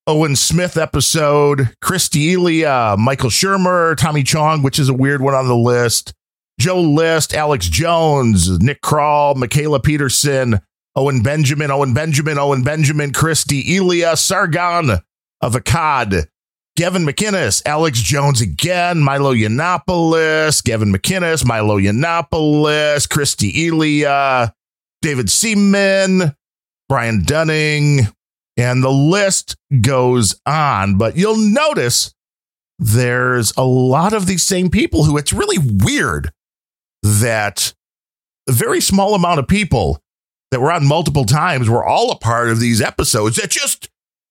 Owen 0.08 0.34
Smith 0.34 0.76
episode, 0.76 1.70
Chris 1.80 2.08
D'Elia, 2.08 2.96
Michael 2.98 3.30
Shermer, 3.30 3.96
Tommy 3.96 4.24
Chong, 4.24 4.62
which 4.62 4.80
is 4.80 4.88
a 4.88 4.94
weird 4.94 5.22
one 5.22 5.34
on 5.34 5.46
the 5.46 5.56
list, 5.56 6.12
Joe 6.58 6.80
List, 6.80 7.34
Alex 7.34 7.68
Jones, 7.68 8.58
Nick 8.58 8.80
Kroll, 8.80 9.36
Mikhaila 9.36 9.80
Peterson, 9.80 10.60
Owen 10.96 11.22
Benjamin, 11.22 11.70
Owen 11.70 11.94
Benjamin, 11.94 12.36
Owen 12.36 12.64
Benjamin, 12.64 13.12
Chris 13.12 13.44
D'Elia, 13.44 14.16
Sargon 14.16 14.90
of 15.40 15.54
Akkad, 15.54 16.26
Gavin 16.76 17.06
McInnes, 17.06 17.62
Alex 17.64 18.00
Jones 18.02 18.40
again, 18.40 18.98
Milo 18.98 19.32
Yiannopoulos, 19.32 20.64
Gavin 20.64 20.92
McInnes, 20.92 21.44
Milo 21.44 21.78
Yiannopoulos, 21.78 23.08
Chris 23.08 23.36
D'Elia, 23.36 24.52
David 25.00 25.30
Seaman, 25.30 26.34
Brian 26.88 27.22
Dunning, 27.22 28.08
and 28.62 28.82
the 28.82 28.90
list 28.90 29.56
goes 29.80 30.40
on. 30.46 30.96
But 30.96 31.16
you'll 31.16 31.36
notice 31.36 32.14
there's 32.78 33.52
a 33.56 33.64
lot 33.64 34.12
of 34.12 34.26
these 34.26 34.42
same 34.42 34.70
people 34.70 35.04
who 35.04 35.18
it's 35.18 35.32
really 35.32 35.58
weird 35.58 36.30
that 37.02 37.74
a 38.48 38.52
very 38.52 38.80
small 38.80 39.14
amount 39.14 39.40
of 39.40 39.48
people 39.48 40.00
that 40.50 40.60
were 40.60 40.70
on 40.70 40.86
multiple 40.86 41.24
times 41.24 41.68
were 41.68 41.84
all 41.84 42.12
a 42.12 42.18
part 42.18 42.50
of 42.50 42.60
these 42.60 42.80
episodes 42.80 43.36
that 43.36 43.50
just 43.50 43.88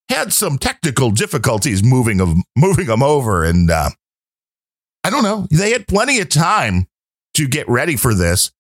had 0.10 0.32
some 0.32 0.58
technical 0.58 1.12
difficulties 1.12 1.84
moving 1.84 2.22
of 2.22 2.34
moving 2.56 2.88
them 2.88 3.04
over. 3.04 3.44
And 3.44 3.70
uh, 3.70 3.90
I 5.04 5.10
don't 5.10 5.24
know. 5.24 5.48
They 5.52 5.72
had 5.72 5.88
plenty 5.88 6.20
of 6.20 6.30
time 6.30 6.88
to 7.34 7.48
get 7.48 7.68
ready 7.68 7.96
for 7.96 8.14
this 8.14 8.52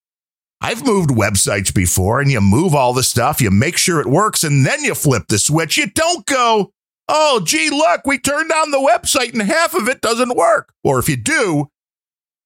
I've 0.61 0.85
moved 0.85 1.09
websites 1.09 1.73
before 1.73 2.21
and 2.21 2.31
you 2.31 2.39
move 2.39 2.75
all 2.75 2.93
the 2.93 3.01
stuff, 3.01 3.41
you 3.41 3.49
make 3.49 3.77
sure 3.77 3.99
it 3.99 4.07
works, 4.07 4.43
and 4.43 4.65
then 4.65 4.83
you 4.83 4.93
flip 4.93 5.27
the 5.27 5.39
switch. 5.39 5.75
You 5.75 5.87
don't 5.87 6.25
go, 6.27 6.71
oh, 7.07 7.41
gee, 7.43 7.71
look, 7.71 8.05
we 8.05 8.19
turned 8.19 8.51
on 8.51 8.69
the 8.69 8.77
website 8.77 9.33
and 9.33 9.41
half 9.41 9.73
of 9.73 9.87
it 9.87 10.01
doesn't 10.01 10.37
work. 10.37 10.71
Or 10.83 10.99
if 10.99 11.09
you 11.09 11.17
do, 11.17 11.67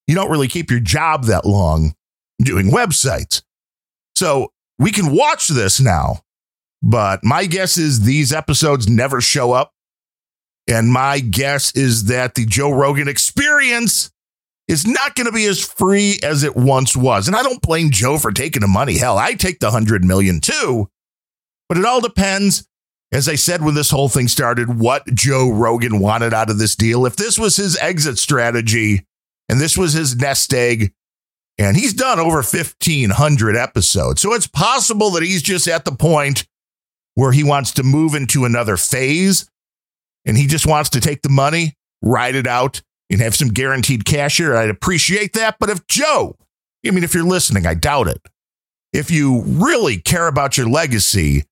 you 0.07 0.15
don't 0.15 0.31
really 0.31 0.47
keep 0.47 0.71
your 0.71 0.79
job 0.79 1.25
that 1.25 1.45
long 1.45 1.93
doing 2.39 2.71
websites. 2.71 3.41
So 4.15 4.53
we 4.79 4.91
can 4.91 5.13
watch 5.13 5.49
this 5.49 5.81
now, 5.81 6.21
but 6.81 7.23
my 7.23 7.45
guess 7.45 7.77
is 7.77 8.01
these 8.01 8.31
episodes 8.31 8.87
never 8.87 9.19
show 9.19 9.51
up. 9.51 9.73
And 10.67 10.89
my 10.89 11.19
guess 11.19 11.75
is 11.75 12.05
that 12.05 12.35
the 12.35 12.45
Joe 12.45 12.71
Rogan 12.71 13.07
experience 13.07 14.09
is 14.67 14.87
not 14.87 15.15
going 15.15 15.25
to 15.25 15.31
be 15.31 15.45
as 15.45 15.63
free 15.63 16.19
as 16.23 16.43
it 16.43 16.55
once 16.55 16.95
was. 16.95 17.27
And 17.27 17.35
I 17.35 17.43
don't 17.43 17.61
blame 17.61 17.91
Joe 17.91 18.17
for 18.17 18.31
taking 18.31 18.61
the 18.61 18.67
money. 18.67 18.97
Hell, 18.97 19.17
I 19.17 19.33
take 19.33 19.59
the 19.59 19.67
100 19.67 20.03
million 20.03 20.41
too. 20.41 20.89
But 21.69 21.77
it 21.77 21.85
all 21.85 22.01
depends, 22.01 22.67
as 23.11 23.29
I 23.29 23.35
said 23.35 23.61
when 23.61 23.75
this 23.75 23.91
whole 23.91 24.09
thing 24.09 24.27
started, 24.27 24.79
what 24.79 25.05
Joe 25.13 25.49
Rogan 25.51 25.99
wanted 25.99 26.33
out 26.33 26.49
of 26.49 26.57
this 26.57 26.75
deal. 26.75 27.05
If 27.05 27.15
this 27.15 27.37
was 27.37 27.55
his 27.55 27.77
exit 27.77 28.17
strategy 28.17 29.05
and 29.49 29.59
this 29.59 29.77
was 29.77 29.93
his 29.93 30.15
nest 30.15 30.53
egg, 30.53 30.93
and 31.57 31.77
he's 31.77 31.93
done 31.93 32.19
over 32.19 32.37
1,500 32.37 33.55
episodes. 33.55 34.21
So 34.21 34.33
it's 34.33 34.47
possible 34.47 35.11
that 35.11 35.23
he's 35.23 35.41
just 35.41 35.67
at 35.67 35.85
the 35.85 35.93
point 35.93 36.45
where 37.13 37.31
he 37.31 37.43
wants 37.43 37.71
to 37.73 37.83
move 37.83 38.13
into 38.13 38.43
another 38.43 38.75
phase 38.75 39.49
and 40.25 40.37
he 40.37 40.47
just 40.47 40.67
wants 40.67 40.89
to 40.89 40.99
take 40.99 41.21
the 41.21 41.29
money, 41.29 41.77
ride 42.01 42.35
it 42.35 42.47
out, 42.47 42.81
and 43.09 43.21
have 43.21 43.35
some 43.35 43.49
guaranteed 43.49 44.05
cash 44.05 44.37
here, 44.37 44.55
I'd 44.55 44.69
appreciate 44.69 45.33
that. 45.33 45.57
But 45.59 45.69
if 45.69 45.85
Joe, 45.87 46.37
I 46.85 46.91
mean, 46.91 47.03
if 47.03 47.13
you're 47.13 47.23
listening, 47.23 47.65
I 47.65 47.73
doubt 47.73 48.07
it. 48.07 48.21
If 48.93 49.11
you 49.11 49.41
really 49.45 49.97
care 49.97 50.27
about 50.27 50.57
your 50.57 50.69
legacy, 50.69 51.45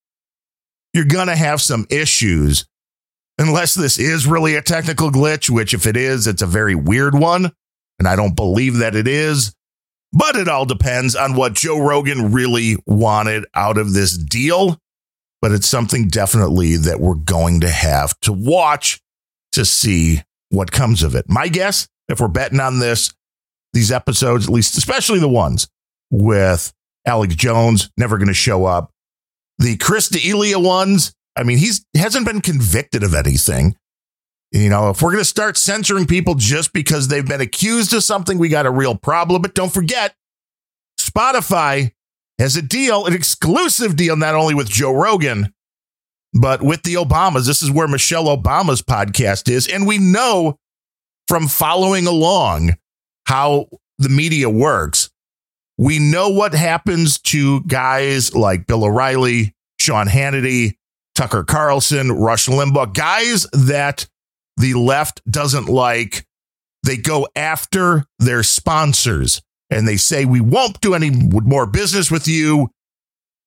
you're 0.93 1.05
going 1.05 1.27
to 1.27 1.35
have 1.35 1.61
some 1.61 1.85
issues 1.89 2.65
unless 3.37 3.73
this 3.73 3.97
is 3.97 4.27
really 4.27 4.55
a 4.55 4.61
technical 4.61 5.11
glitch, 5.11 5.49
which 5.49 5.73
if 5.73 5.85
it 5.85 5.97
is, 5.97 6.27
it's 6.27 6.41
a 6.41 6.47
very 6.47 6.75
weird 6.75 7.15
one. 7.15 7.51
And 7.99 8.07
I 8.07 8.15
don't 8.15 8.35
believe 8.35 8.77
that 8.77 8.95
it 8.95 9.07
is. 9.07 9.53
But 10.11 10.35
it 10.35 10.47
all 10.47 10.65
depends 10.65 11.15
on 11.15 11.35
what 11.35 11.53
Joe 11.53 11.79
Rogan 11.79 12.31
really 12.31 12.77
wanted 12.85 13.45
out 13.55 13.77
of 13.77 13.93
this 13.93 14.15
deal. 14.15 14.77
But 15.41 15.51
it's 15.51 15.67
something 15.67 16.07
definitely 16.07 16.77
that 16.77 16.99
we're 16.99 17.15
going 17.15 17.61
to 17.61 17.69
have 17.69 18.17
to 18.21 18.31
watch 18.31 19.01
to 19.53 19.65
see 19.65 20.21
what 20.53 20.71
comes 20.71 21.03
of 21.03 21.15
it. 21.15 21.25
My 21.27 21.47
guess, 21.47 21.87
if 22.07 22.19
we're 22.19 22.27
betting 22.27 22.59
on 22.59 22.79
this, 22.79 23.13
these 23.73 23.91
episodes, 23.91 24.45
at 24.45 24.53
least, 24.53 24.77
especially 24.77 25.19
the 25.19 25.27
ones 25.27 25.67
with 26.11 26.71
Alex 27.05 27.35
Jones, 27.35 27.89
never 27.97 28.17
going 28.17 28.27
to 28.27 28.33
show 28.33 28.65
up. 28.65 28.91
The 29.57 29.77
Chris 29.77 30.09
D'Elia 30.09 30.59
ones, 30.59 31.13
I 31.35 31.43
mean, 31.43 31.57
he's 31.57 31.85
hasn't 31.95 32.27
been 32.27 32.41
convicted 32.41 33.03
of 33.03 33.13
anything. 33.13 33.75
You 34.51 34.69
know, 34.69 34.91
if 34.91 35.01
we're 35.01 35.11
going 35.11 35.23
to 35.23 35.29
start 35.29 35.57
censoring 35.57 36.05
people 36.05 36.35
just 36.35 36.73
because 36.73 37.07
they've 37.07 37.27
been 37.27 37.41
accused 37.41 37.91
of 37.93 38.03
something, 38.03 38.37
we 38.37 38.49
got 38.49 38.67
a 38.67 38.71
real 38.71 38.95
problem. 38.95 39.41
But 39.41 39.55
don't 39.55 39.73
forget, 39.73 40.13
Spotify 40.99 41.91
has 42.37 42.55
a 42.55 42.61
deal, 42.61 43.07
an 43.07 43.13
exclusive 43.13 43.95
deal, 43.95 44.15
not 44.15 44.35
only 44.35 44.53
with 44.53 44.69
Joe 44.69 44.93
Rogan, 44.93 45.53
but 46.33 46.61
with 46.61 46.83
the 46.83 46.95
Obamas, 46.95 47.45
this 47.45 47.61
is 47.61 47.71
where 47.71 47.87
Michelle 47.87 48.25
Obama's 48.25 48.81
podcast 48.81 49.49
is. 49.49 49.67
And 49.67 49.85
we 49.85 49.97
know 49.97 50.57
from 51.27 51.47
following 51.47 52.07
along 52.07 52.75
how 53.27 53.67
the 53.99 54.09
media 54.09 54.49
works, 54.49 55.09
we 55.77 55.99
know 55.99 56.29
what 56.29 56.53
happens 56.53 57.19
to 57.19 57.61
guys 57.63 58.35
like 58.35 58.67
Bill 58.67 58.83
O'Reilly, 58.83 59.53
Sean 59.79 60.07
Hannity, 60.07 60.73
Tucker 61.15 61.43
Carlson, 61.43 62.11
Rush 62.11 62.47
Limbaugh, 62.47 62.93
guys 62.93 63.47
that 63.53 64.07
the 64.57 64.73
left 64.73 65.21
doesn't 65.29 65.67
like. 65.67 66.25
They 66.83 66.97
go 66.97 67.27
after 67.35 68.05
their 68.19 68.43
sponsors 68.43 69.41
and 69.69 69.87
they 69.87 69.97
say, 69.97 70.25
We 70.25 70.41
won't 70.41 70.81
do 70.81 70.93
any 70.93 71.11
more 71.11 71.65
business 71.65 72.11
with 72.11 72.27
you 72.27 72.69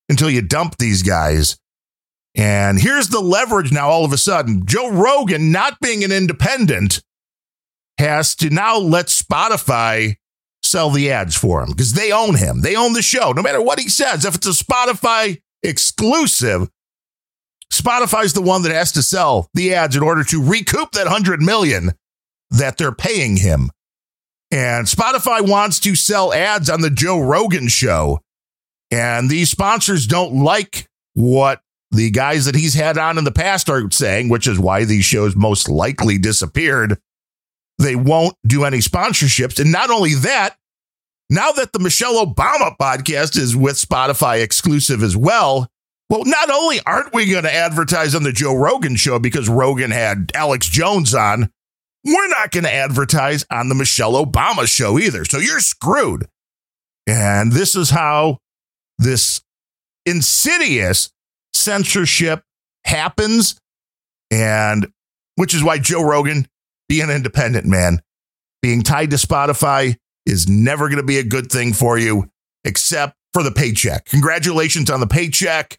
until 0.09 0.31
you 0.31 0.43
dump 0.43 0.77
these 0.79 1.03
guys. 1.03 1.57
And 2.37 2.79
here's 2.79 3.09
the 3.09 3.21
leverage 3.21 3.73
now 3.73 3.89
all 3.89 4.05
of 4.05 4.13
a 4.13 4.19
sudden. 4.19 4.67
Joe 4.67 4.91
Rogan, 4.91 5.51
not 5.51 5.81
being 5.81 6.05
an 6.05 6.13
independent, 6.13 7.03
has 7.99 8.35
to 8.37 8.51
now 8.51 8.77
let 8.77 9.07
Spotify 9.07 10.17
sell 10.63 10.91
the 10.91 11.11
ads 11.11 11.35
for 11.35 11.63
him 11.63 11.71
because 11.71 11.95
they 11.95 12.13
own 12.13 12.37
him. 12.37 12.61
They 12.61 12.77
own 12.77 12.93
the 12.93 13.03
show. 13.03 13.33
No 13.33 13.43
matter 13.43 13.63
what 13.63 13.81
he 13.81 13.89
says, 13.89 14.25
if 14.25 14.35
it's 14.35 14.47
a 14.47 14.65
Spotify 14.65 15.41
exclusive, 15.63 16.69
Spotify's 17.73 18.35
the 18.35 18.43
one 18.43 18.63
that 18.63 18.73
has 18.73 18.93
to 18.93 19.03
sell 19.03 19.49
the 19.55 19.75
ads 19.75 19.97
in 19.97 20.03
order 20.03 20.23
to 20.25 20.43
recoup 20.43 20.93
that 20.93 21.07
100 21.07 21.41
million 21.41 21.93
that 22.51 22.77
they're 22.77 22.93
paying 22.93 23.37
him. 23.37 23.71
And 24.51 24.87
Spotify 24.87 25.47
wants 25.47 25.81
to 25.81 25.97
sell 25.97 26.33
ads 26.33 26.71
on 26.71 26.81
the 26.81 26.91
Joe 26.91 27.21
Rogan 27.21 27.69
show. 27.69 28.21
And 28.91 29.29
these 29.29 29.51
sponsors 29.51 30.07
don't 30.07 30.45
like 30.45 30.89
what 31.15 31.61
the 31.91 32.11
guys 32.11 32.45
that 32.47 32.55
he's 32.55 32.75
had 32.75 32.99
on 32.99 33.19
in 33.19 33.25
the 33.25 33.33
past 33.33 33.69
are 33.69 33.91
saying, 33.91 34.29
which 34.29 34.47
is 34.47 34.59
why 34.59 34.85
these 34.85 35.05
shows 35.05 35.37
most 35.37 35.69
likely 35.69 36.19
disappeared. 36.19 36.99
They 37.79 37.97
won't 37.97 38.37
do 38.47 38.65
any 38.65 38.79
sponsorships. 38.79 39.61
And 39.61 39.71
not 39.71 39.91
only 39.91 40.15
that, 40.15 40.57
now 41.29 41.53
that 41.53 41.73
the 41.73 41.79
Michelle 41.79 42.25
Obama 42.25 42.77
podcast 42.81 43.37
is 43.37 43.57
with 43.57 43.77
Spotify 43.77 44.43
exclusive 44.43 45.03
as 45.03 45.17
well, 45.17 45.69
well, 46.09 46.25
not 46.25 46.51
only 46.51 46.79
aren't 46.87 47.13
we 47.13 47.31
going 47.31 47.45
to 47.45 47.53
advertise 47.53 48.15
on 48.15 48.23
the 48.23 48.33
Joe 48.33 48.55
Rogan 48.55 48.97
show 48.97 49.19
because 49.19 49.49
Rogan 49.49 49.91
had 49.91 50.31
Alex 50.35 50.69
Jones 50.69 51.15
on, 51.15 51.51
we're 52.05 52.29
not 52.29 52.53
going 52.53 52.65
to 52.65 52.73
advertise 52.73 53.45
on 53.51 53.69
the 53.69 53.75
Michelle 53.75 54.25
Obama 54.25 54.67
show 54.67 54.99
either. 54.99 55.25
So 55.25 55.39
you're 55.39 55.61
screwed. 55.61 56.29
And 57.09 57.53
this 57.53 57.75
is 57.75 57.91
how 57.91 58.39
this 58.99 59.43
insidious 60.05 61.11
censorship 61.67 62.43
happens. 62.85 63.59
And 64.31 64.87
which 65.35 65.55
is 65.55 65.63
why 65.63 65.79
Joe 65.79 66.03
Rogan, 66.03 66.47
being 66.89 67.05
an 67.05 67.11
independent 67.11 67.67
man, 67.67 68.01
being 68.63 68.83
tied 68.83 69.11
to 69.11 69.17
Spotify 69.17 69.97
is 70.25 70.49
never 70.49 70.89
going 70.89 70.97
to 70.97 71.07
be 71.07 71.19
a 71.19 71.25
good 71.25 71.51
thing 71.51 71.73
for 71.73 71.99
you, 71.99 72.31
except 72.65 73.15
for 73.33 73.43
the 73.43 73.53
paycheck. 73.53 74.07
Congratulations 74.07 74.91
on 74.91 75.01
the 75.01 75.07
paycheck. 75.07 75.79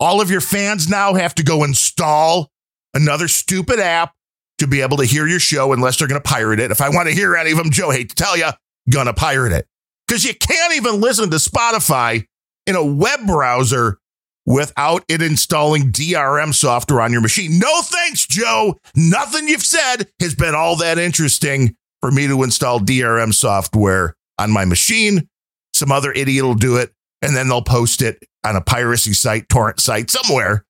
All 0.00 0.20
of 0.20 0.30
your 0.30 0.40
fans 0.40 0.88
now 0.88 1.14
have 1.14 1.34
to 1.36 1.42
go 1.42 1.64
install 1.64 2.50
another 2.94 3.28
stupid 3.28 3.78
app 3.78 4.14
to 4.58 4.66
be 4.66 4.80
able 4.80 4.96
to 4.96 5.04
hear 5.04 5.26
your 5.26 5.40
show 5.40 5.72
unless 5.72 5.98
they're 5.98 6.08
going 6.08 6.20
to 6.20 6.28
pirate 6.28 6.60
it. 6.60 6.70
If 6.70 6.80
I 6.80 6.88
want 6.88 7.08
to 7.08 7.14
hear 7.14 7.36
any 7.36 7.52
of 7.52 7.58
them, 7.58 7.70
Joe, 7.70 7.90
hate 7.90 8.10
to 8.10 8.14
tell 8.16 8.36
you, 8.36 8.48
gonna 8.90 9.12
pirate 9.12 9.52
it. 9.52 9.66
Because 10.06 10.24
you 10.24 10.34
can't 10.34 10.74
even 10.76 11.00
listen 11.00 11.30
to 11.30 11.36
Spotify 11.36 12.26
in 12.66 12.76
a 12.76 12.84
web 12.84 13.26
browser 13.26 13.98
without 14.46 15.04
it 15.08 15.22
installing 15.22 15.90
DRM 15.90 16.52
software 16.54 17.00
on 17.00 17.12
your 17.12 17.20
machine. 17.22 17.58
No 17.58 17.80
thanks, 17.82 18.26
Joe. 18.26 18.76
Nothing 18.94 19.48
you've 19.48 19.62
said 19.62 20.08
has 20.20 20.34
been 20.34 20.54
all 20.54 20.76
that 20.76 20.98
interesting 20.98 21.76
for 22.00 22.10
me 22.10 22.26
to 22.26 22.42
install 22.42 22.78
DRM 22.80 23.32
software 23.32 24.14
on 24.38 24.50
my 24.50 24.64
machine. 24.64 25.28
Some 25.72 25.90
other 25.90 26.12
idiot 26.12 26.44
will 26.44 26.54
do 26.54 26.76
it, 26.76 26.92
and 27.22 27.34
then 27.34 27.48
they'll 27.48 27.62
post 27.62 28.02
it 28.02 28.22
on 28.44 28.56
a 28.56 28.60
piracy 28.60 29.12
site, 29.14 29.48
torrent 29.48 29.80
site 29.80 30.10
somewhere. 30.10 30.64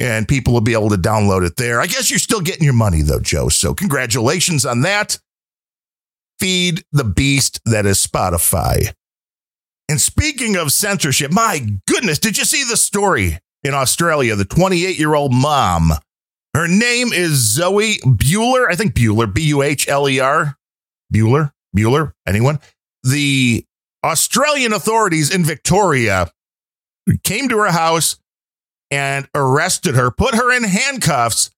and 0.00 0.26
people 0.26 0.54
will 0.54 0.62
be 0.62 0.72
able 0.72 0.88
to 0.88 0.96
download 0.96 1.46
it 1.46 1.56
there. 1.56 1.78
I 1.78 1.86
guess 1.86 2.10
you're 2.10 2.18
still 2.18 2.40
getting 2.40 2.64
your 2.64 2.72
money 2.72 3.02
though, 3.02 3.20
Joe. 3.20 3.50
So 3.50 3.74
congratulations 3.74 4.64
on 4.64 4.80
that. 4.80 5.18
Feed 6.38 6.82
the 6.90 7.04
beast 7.04 7.60
that 7.66 7.84
is 7.84 8.04
Spotify. 8.04 8.94
And 9.90 10.00
speaking 10.00 10.54
of 10.54 10.70
censorship, 10.70 11.32
my 11.32 11.66
goodness, 11.88 12.20
did 12.20 12.38
you 12.38 12.44
see 12.44 12.62
the 12.62 12.76
story 12.76 13.40
in 13.64 13.74
Australia? 13.74 14.36
The 14.36 14.44
28 14.44 14.96
year 14.96 15.16
old 15.16 15.34
mom. 15.34 15.90
Her 16.54 16.68
name 16.68 17.12
is 17.12 17.32
Zoe 17.32 17.96
Buhler. 18.04 18.70
I 18.70 18.76
think 18.76 18.94
Buhler, 18.94 19.34
B 19.34 19.42
U 19.48 19.62
H 19.62 19.88
L 19.88 20.08
E 20.08 20.20
R. 20.20 20.56
Bueller, 21.12 21.50
Bueller, 21.76 22.12
anyone? 22.24 22.60
The 23.02 23.64
Australian 24.04 24.72
authorities 24.72 25.34
in 25.34 25.42
Victoria 25.42 26.30
came 27.24 27.48
to 27.48 27.58
her 27.58 27.72
house 27.72 28.16
and 28.92 29.28
arrested 29.34 29.96
her, 29.96 30.12
put 30.12 30.36
her 30.36 30.56
in 30.56 30.62
handcuffs. 30.62 31.50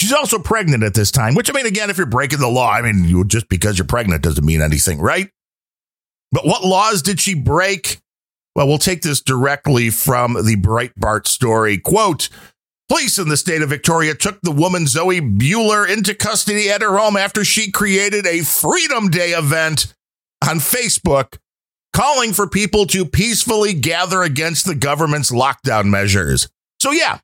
She's 0.00 0.12
also 0.12 0.38
pregnant 0.38 0.84
at 0.84 0.94
this 0.94 1.10
time, 1.10 1.34
which 1.34 1.50
I 1.50 1.52
mean, 1.52 1.66
again, 1.66 1.90
if 1.90 1.96
you're 1.96 2.06
breaking 2.06 2.38
the 2.38 2.46
law, 2.46 2.70
I 2.70 2.80
mean, 2.80 3.02
you, 3.02 3.24
just 3.24 3.48
because 3.48 3.76
you're 3.76 3.88
pregnant 3.88 4.22
doesn't 4.22 4.46
mean 4.46 4.62
anything, 4.62 5.00
right? 5.00 5.30
But 6.32 6.46
what 6.46 6.64
laws 6.64 7.02
did 7.02 7.20
she 7.20 7.34
break? 7.34 8.00
Well, 8.54 8.68
we'll 8.68 8.78
take 8.78 9.02
this 9.02 9.20
directly 9.20 9.90
from 9.90 10.34
the 10.34 10.56
Breitbart 10.56 11.26
story. 11.26 11.78
Quote, 11.78 12.28
Police 12.88 13.18
in 13.18 13.28
the 13.28 13.36
state 13.36 13.62
of 13.62 13.68
Victoria 13.68 14.16
took 14.16 14.40
the 14.40 14.50
woman 14.50 14.86
Zoe 14.88 15.20
Buhler 15.20 15.88
into 15.88 16.12
custody 16.12 16.68
at 16.68 16.82
her 16.82 16.98
home 16.98 17.16
after 17.16 17.44
she 17.44 17.70
created 17.70 18.26
a 18.26 18.42
Freedom 18.42 19.08
Day 19.08 19.30
event 19.30 19.94
on 20.42 20.56
Facebook 20.56 21.38
calling 21.92 22.32
for 22.32 22.48
people 22.48 22.86
to 22.86 23.04
peacefully 23.04 23.74
gather 23.74 24.22
against 24.22 24.66
the 24.66 24.74
government's 24.74 25.30
lockdown 25.30 25.86
measures. 25.86 26.48
So, 26.80 26.90
yeah, 26.90 27.18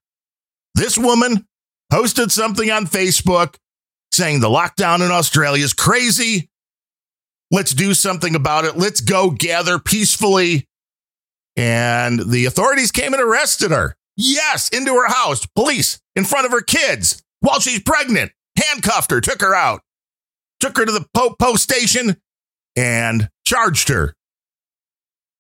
this 0.77 0.97
woman 0.97 1.47
posted 1.90 2.31
something 2.31 2.71
on 2.71 2.87
Facebook 2.87 3.57
saying 4.12 4.40
the 4.40 4.49
lockdown 4.49 5.05
in 5.05 5.11
Australia 5.11 5.64
is 5.64 5.73
crazy. 5.73 6.49
Let's 7.50 7.72
do 7.72 7.94
something 7.94 8.35
about 8.35 8.64
it. 8.64 8.76
Let's 8.76 9.00
go 9.00 9.30
gather 9.30 9.78
peacefully. 9.78 10.66
And 11.56 12.30
the 12.30 12.44
authorities 12.44 12.90
came 12.90 13.14
and 13.14 13.22
arrested 13.22 13.70
her. 13.70 13.96
Yes, 14.16 14.68
into 14.68 14.94
her 14.94 15.09
house, 15.09 15.46
police 15.46 16.00
in 16.14 16.24
front 16.24 16.46
of 16.46 16.52
her 16.52 16.62
kids 16.62 17.22
while 17.40 17.61
she's 17.61 17.82
pregnant, 17.82 18.32
handcuffed 18.56 19.11
her, 19.11 19.20
took 19.20 19.40
her 19.40 19.54
out, 19.54 19.80
took 20.59 20.76
her 20.76 20.85
to 20.85 20.92
the 20.92 21.06
post 21.38 21.62
station 21.62 22.16
and 22.76 23.28
charged 23.44 23.88
her 23.88 24.16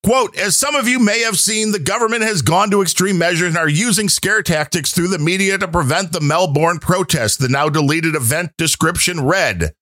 Quote, 0.06 0.38
as 0.38 0.54
some 0.54 0.76
of 0.76 0.86
you 0.86 1.00
may 1.00 1.22
have 1.22 1.36
seen, 1.36 1.72
the 1.72 1.80
government 1.80 2.22
has 2.22 2.40
gone 2.40 2.70
to 2.70 2.80
extreme 2.80 3.18
measures 3.18 3.48
and 3.48 3.56
are 3.56 3.68
using 3.68 4.08
scare 4.08 4.40
tactics 4.40 4.92
through 4.92 5.08
the 5.08 5.18
media 5.18 5.58
to 5.58 5.66
prevent 5.66 6.12
the 6.12 6.20
Melbourne 6.20 6.78
protest, 6.78 7.40
the 7.40 7.48
now 7.48 7.68
deleted 7.68 8.14
event 8.14 8.52
description 8.56 9.24
read. 9.24 9.72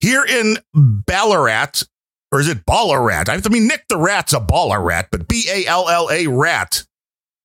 Here 0.00 0.24
in 0.24 0.58
Ballarat, 0.74 1.82
or 2.32 2.40
is 2.40 2.48
it 2.48 2.64
Ballarat? 2.64 3.24
I 3.28 3.40
mean, 3.48 3.66
Nick 3.66 3.84
the 3.88 3.98
Rat's 3.98 4.32
a 4.32 4.40
Ballarat, 4.40 5.04
but 5.10 5.28
B 5.28 5.46
A 5.50 5.66
L 5.66 5.88
L 5.88 6.08
A 6.10 6.26
Rat. 6.26 6.84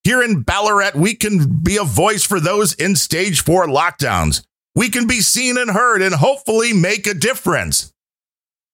Here 0.04 0.22
in 0.22 0.44
Ballarat, 0.44 0.92
we 0.96 1.16
can 1.16 1.62
be 1.64 1.78
a 1.78 1.84
voice 1.84 2.24
for 2.24 2.40
those 2.40 2.74
in 2.74 2.96
stage 2.96 3.44
four 3.44 3.66
lockdowns. 3.66 4.46
We 4.76 4.90
can 4.90 5.08
be 5.08 5.22
seen 5.22 5.58
and 5.58 5.72
heard 5.72 6.02
and 6.02 6.14
hopefully 6.14 6.74
make 6.74 7.08
a 7.08 7.14
difference. 7.14 7.92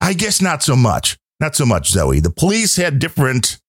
I 0.01 0.13
guess 0.13 0.41
not 0.41 0.61
so 0.61 0.75
much. 0.75 1.17
Not 1.39 1.55
so 1.55 1.65
much, 1.65 1.89
Zoe. 1.89 2.19
The 2.19 2.31
police 2.31 2.75
had 2.75 2.99
different 2.99 3.59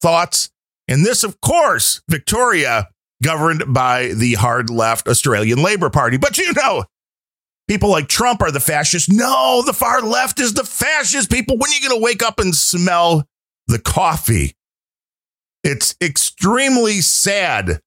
thoughts. 0.00 0.50
And 0.88 1.04
this, 1.04 1.24
of 1.24 1.40
course, 1.40 2.02
Victoria, 2.08 2.88
governed 3.22 3.64
by 3.68 4.08
the 4.08 4.34
hard 4.34 4.70
left 4.70 5.08
Australian 5.08 5.62
Labor 5.62 5.90
Party. 5.90 6.16
But 6.16 6.38
you 6.38 6.52
know, 6.52 6.84
people 7.72 7.88
like 7.88 8.06
Trump 8.06 8.42
are 8.42 8.50
the 8.50 8.60
fascists. 8.60 9.08
No, 9.08 9.62
the 9.64 9.72
far 9.72 10.02
left 10.02 10.38
is 10.38 10.52
the 10.52 10.62
fascist. 10.62 11.30
People, 11.30 11.56
when 11.56 11.70
are 11.70 11.74
you 11.74 11.88
going 11.88 11.98
to 11.98 12.04
wake 12.04 12.22
up 12.22 12.38
and 12.38 12.54
smell 12.54 13.26
the 13.66 13.78
coffee? 13.78 14.54
It's 15.64 15.94
extremely 16.02 17.00
sad 17.00 17.80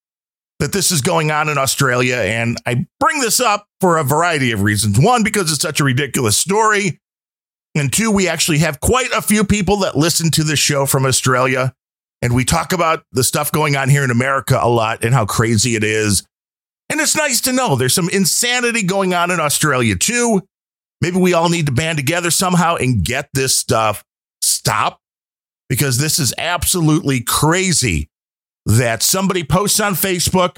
that 0.59 0.73
this 0.73 0.89
is 0.89 1.01
going 1.01 1.29
on 1.29 1.49
in 1.49 1.59
Australia. 1.59 2.15
And 2.15 2.57
I 2.65 2.87
bring 2.99 3.19
this 3.19 3.39
up 3.39 3.67
for 3.79 3.97
a 3.97 4.03
variety 4.03 4.51
of 4.51 4.63
reasons. 4.63 4.99
One, 4.99 5.21
because 5.21 5.51
it's 5.51 5.61
such 5.61 5.79
a 5.79 5.83
ridiculous 5.83 6.35
story. 6.35 6.99
And 7.75 7.93
two, 7.93 8.09
we 8.09 8.27
actually 8.27 8.59
have 8.59 8.79
quite 8.79 9.11
a 9.11 9.21
few 9.21 9.43
people 9.43 9.77
that 9.81 9.95
listen 9.95 10.31
to 10.31 10.43
the 10.43 10.55
show 10.55 10.87
from 10.87 11.05
Australia. 11.05 11.75
And 12.23 12.33
we 12.33 12.43
talk 12.43 12.73
about 12.73 13.03
the 13.11 13.23
stuff 13.23 13.51
going 13.51 13.75
on 13.75 13.89
here 13.89 14.03
in 14.03 14.09
America 14.09 14.57
a 14.59 14.67
lot 14.67 15.03
and 15.03 15.13
how 15.13 15.27
crazy 15.27 15.75
it 15.75 15.83
is. 15.83 16.25
And 16.89 17.01
it's 17.01 17.15
nice 17.15 17.41
to 17.41 17.51
know 17.51 17.75
there's 17.75 17.95
some 17.95 18.09
insanity 18.09 18.83
going 18.83 19.13
on 19.13 19.31
in 19.31 19.39
Australia 19.39 19.95
too. 19.95 20.41
Maybe 21.01 21.17
we 21.17 21.33
all 21.33 21.49
need 21.49 21.65
to 21.65 21.71
band 21.71 21.97
together 21.97 22.31
somehow 22.31 22.75
and 22.75 23.03
get 23.03 23.29
this 23.33 23.57
stuff 23.57 24.03
stopped 24.41 25.01
because 25.69 25.97
this 25.97 26.19
is 26.19 26.33
absolutely 26.37 27.21
crazy 27.21 28.09
that 28.65 29.03
somebody 29.03 29.43
posts 29.43 29.79
on 29.79 29.93
Facebook, 29.93 30.57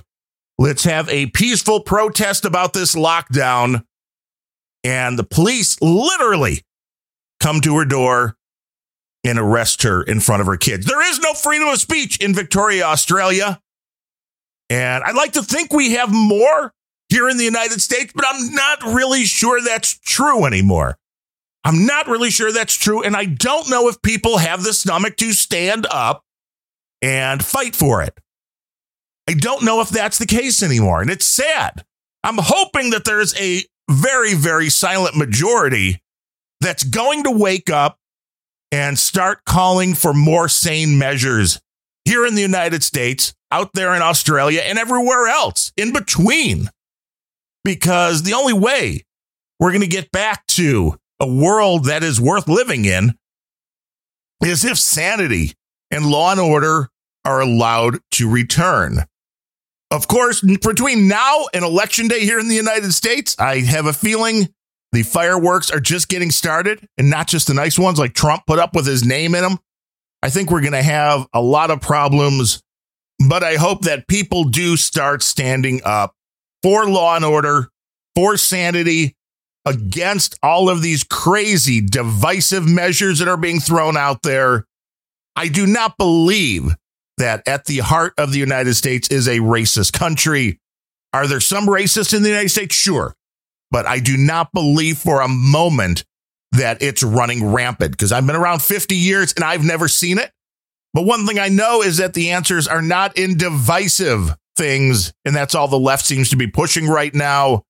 let's 0.58 0.84
have 0.84 1.10
a 1.10 1.28
peaceful 1.28 1.82
protest 1.82 2.46
about 2.46 2.74
this 2.74 2.96
lockdown. 2.96 3.84
And 4.84 5.18
the 5.18 5.24
police 5.24 5.82
literally 5.82 6.64
come 7.40 7.62
to 7.62 7.78
her 7.78 7.86
door 7.86 8.38
and 9.24 9.38
arrest 9.38 9.84
her 9.84 10.02
in 10.02 10.20
front 10.20 10.42
of 10.42 10.48
her 10.48 10.58
kids. 10.58 10.86
There 10.86 11.10
is 11.10 11.20
no 11.20 11.34
freedom 11.34 11.68
of 11.68 11.80
speech 11.80 12.18
in 12.18 12.34
Victoria, 12.34 12.86
Australia. 12.86 13.60
And 14.70 15.04
I'd 15.04 15.16
like 15.16 15.34
to 15.34 15.44
think 15.44 15.72
we 15.72 15.94
have 15.94 16.12
more 16.12 16.74
here 17.10 17.30
in 17.30 17.38
the 17.38 17.44
United 17.44 17.82
States, 17.82 18.12
but 18.14 18.26
I'm 18.28 18.54
not 18.54 18.84
really 18.84 19.24
sure 19.26 19.62
that's 19.62 19.98
true 20.00 20.46
anymore. 20.46 20.98
I'm 21.64 21.86
not 21.86 22.08
really 22.08 22.30
sure 22.30 22.52
that's 22.52 22.76
true. 22.76 23.04
And 23.04 23.16
I 23.16 23.26
don't 23.26 23.70
know 23.70 23.88
if 23.88 24.02
people 24.02 24.38
have 24.38 24.64
the 24.64 24.74
stomach 24.74 25.18
to 25.18 25.34
stand 25.34 25.86
up 25.90 26.24
and 27.02 27.44
fight 27.44 27.76
for 27.76 28.02
it. 28.02 28.18
I 29.30 29.34
don't 29.34 29.64
know 29.64 29.82
if 29.82 29.90
that's 29.90 30.18
the 30.18 30.26
case 30.26 30.64
anymore. 30.64 31.02
And 31.02 31.10
it's 31.10 31.26
sad. 31.26 31.84
I'm 32.24 32.38
hoping 32.38 32.92
that 32.92 33.06
there's 33.06 33.40
a 33.40 33.64
very, 33.90 34.34
very 34.34 34.70
silent 34.70 35.16
majority 35.16 36.02
that's 36.62 36.84
going 36.84 37.24
to 37.24 37.32
wake 37.32 37.70
up 37.70 37.98
and 38.72 38.98
start 38.98 39.46
calling 39.46 39.94
for 39.94 40.14
more 40.14 40.50
sane 40.50 40.98
measures 40.98 41.62
here 42.06 42.26
in 42.26 42.36
the 42.36 42.42
United 42.42 42.84
States, 42.84 43.34
out 43.52 43.72
there 43.74 43.96
in 43.96 44.02
Australia, 44.02 44.62
and 44.64 44.78
everywhere 44.78 45.28
else 45.28 45.72
in 45.78 45.94
between. 45.94 46.70
Because 47.64 48.24
the 48.24 48.34
only 48.34 48.54
way 48.54 49.04
we're 49.60 49.72
going 49.72 49.82
to 49.82 49.88
get 49.88 50.12
back 50.12 50.46
to 50.48 50.98
a 51.20 51.28
world 51.28 51.86
that 51.86 52.04
is 52.04 52.22
worth 52.22 52.48
living 52.48 52.86
in 52.86 53.18
is 54.44 54.64
if 54.64 54.78
sanity 54.78 55.54
and 55.92 56.06
law 56.06 56.32
and 56.32 56.40
order 56.40 56.90
are 57.26 57.42
allowed 57.42 58.00
to 58.12 58.30
return. 58.30 59.00
Of 59.90 60.08
course, 60.08 60.42
between 60.42 61.08
now 61.08 61.46
and 61.54 61.64
election 61.64 62.08
day 62.08 62.22
here 62.22 62.40
in 62.40 62.50
the 62.50 62.56
United 62.56 62.94
States, 62.94 63.36
I 63.40 63.60
have 63.62 63.86
a 63.86 63.94
feeling 63.94 64.50
the 64.92 65.04
fireworks 65.04 65.72
are 65.72 65.80
just 65.80 66.08
getting 66.10 66.32
started 66.32 66.88
and 66.98 67.10
not 67.10 67.28
just 67.28 67.48
the 67.48 67.54
nice 67.54 67.80
ones 67.80 68.00
like 68.00 68.14
Trump 68.14 68.46
put 68.46 68.60
up 68.60 68.76
with 68.76 68.86
his 68.86 69.06
name 69.06 69.34
in 69.34 69.44
them. 69.44 69.60
I 70.22 70.30
think 70.30 70.52
we're 70.52 70.62
going 70.62 70.74
to 70.74 70.84
have 70.84 71.28
a 71.34 71.42
lot 71.42 71.72
of 71.72 71.82
problems, 71.82 72.62
but 73.20 73.44
I 73.44 73.56
hope 73.56 73.82
that 73.84 74.08
people 74.08 74.46
do 74.46 74.78
start 74.78 75.24
standing 75.24 75.82
up 75.84 76.14
for 76.64 76.88
law 76.88 77.16
and 77.16 77.26
order, 77.26 77.70
for 78.16 78.38
sanity, 78.38 79.16
against 79.66 80.38
all 80.42 80.70
of 80.70 80.82
these 80.82 81.04
crazy 81.04 81.82
divisive 81.82 82.68
measures 82.68 83.20
that 83.20 83.28
are 83.28 83.38
being 83.38 83.60
thrown 83.60 83.98
out 83.98 84.22
there. 84.24 84.66
I 85.36 85.50
do 85.50 85.68
not 85.68 85.98
believe 85.98 86.76
that 87.18 87.48
at 87.48 87.66
the 87.66 87.80
heart 87.80 88.14
of 88.18 88.32
the 88.32 88.40
United 88.40 88.76
States 88.76 89.10
is 89.10 89.28
a 89.28 89.40
racist 89.40 89.94
country. 89.94 90.60
Are 91.14 91.28
there 91.28 91.40
some 91.40 91.68
racists 91.68 92.14
in 92.14 92.24
the 92.24 92.30
United 92.30 92.50
States? 92.50 92.76
Sure 92.76 93.14
but 93.72 93.86
I 93.86 94.00
do 94.00 94.18
not 94.18 94.52
believe 94.54 94.98
for 94.98 95.22
a 95.22 95.28
moment 95.28 96.06
that 96.54 96.82
it's 96.82 97.04
running 97.04 97.46
rampant 97.46 97.92
because 97.92 98.12
I've 98.12 98.26
been 98.26 98.36
around 98.36 98.62
50 98.62 98.96
years 98.96 99.34
and 99.34 99.44
I've 99.44 99.66
never 99.66 99.88
seen 99.88 100.18
it. 100.18 100.32
But 100.98 101.06
one 101.06 101.28
thing 101.28 101.38
I 101.38 101.50
know 101.50 101.84
is 101.84 101.98
that 101.98 102.16
the 102.16 102.32
answers 102.32 102.68
are 102.68 102.82
not 102.82 103.20
in 103.20 103.38
divisive 103.38 104.36
things. 104.56 105.14
And 105.26 105.36
that's 105.36 105.54
all 105.54 105.68
the 105.68 105.78
left 105.78 106.04
seems 106.04 106.32
to 106.32 106.36
be 106.36 106.48
pushing 106.48 106.88
right 106.88 107.14
now. 107.14 107.66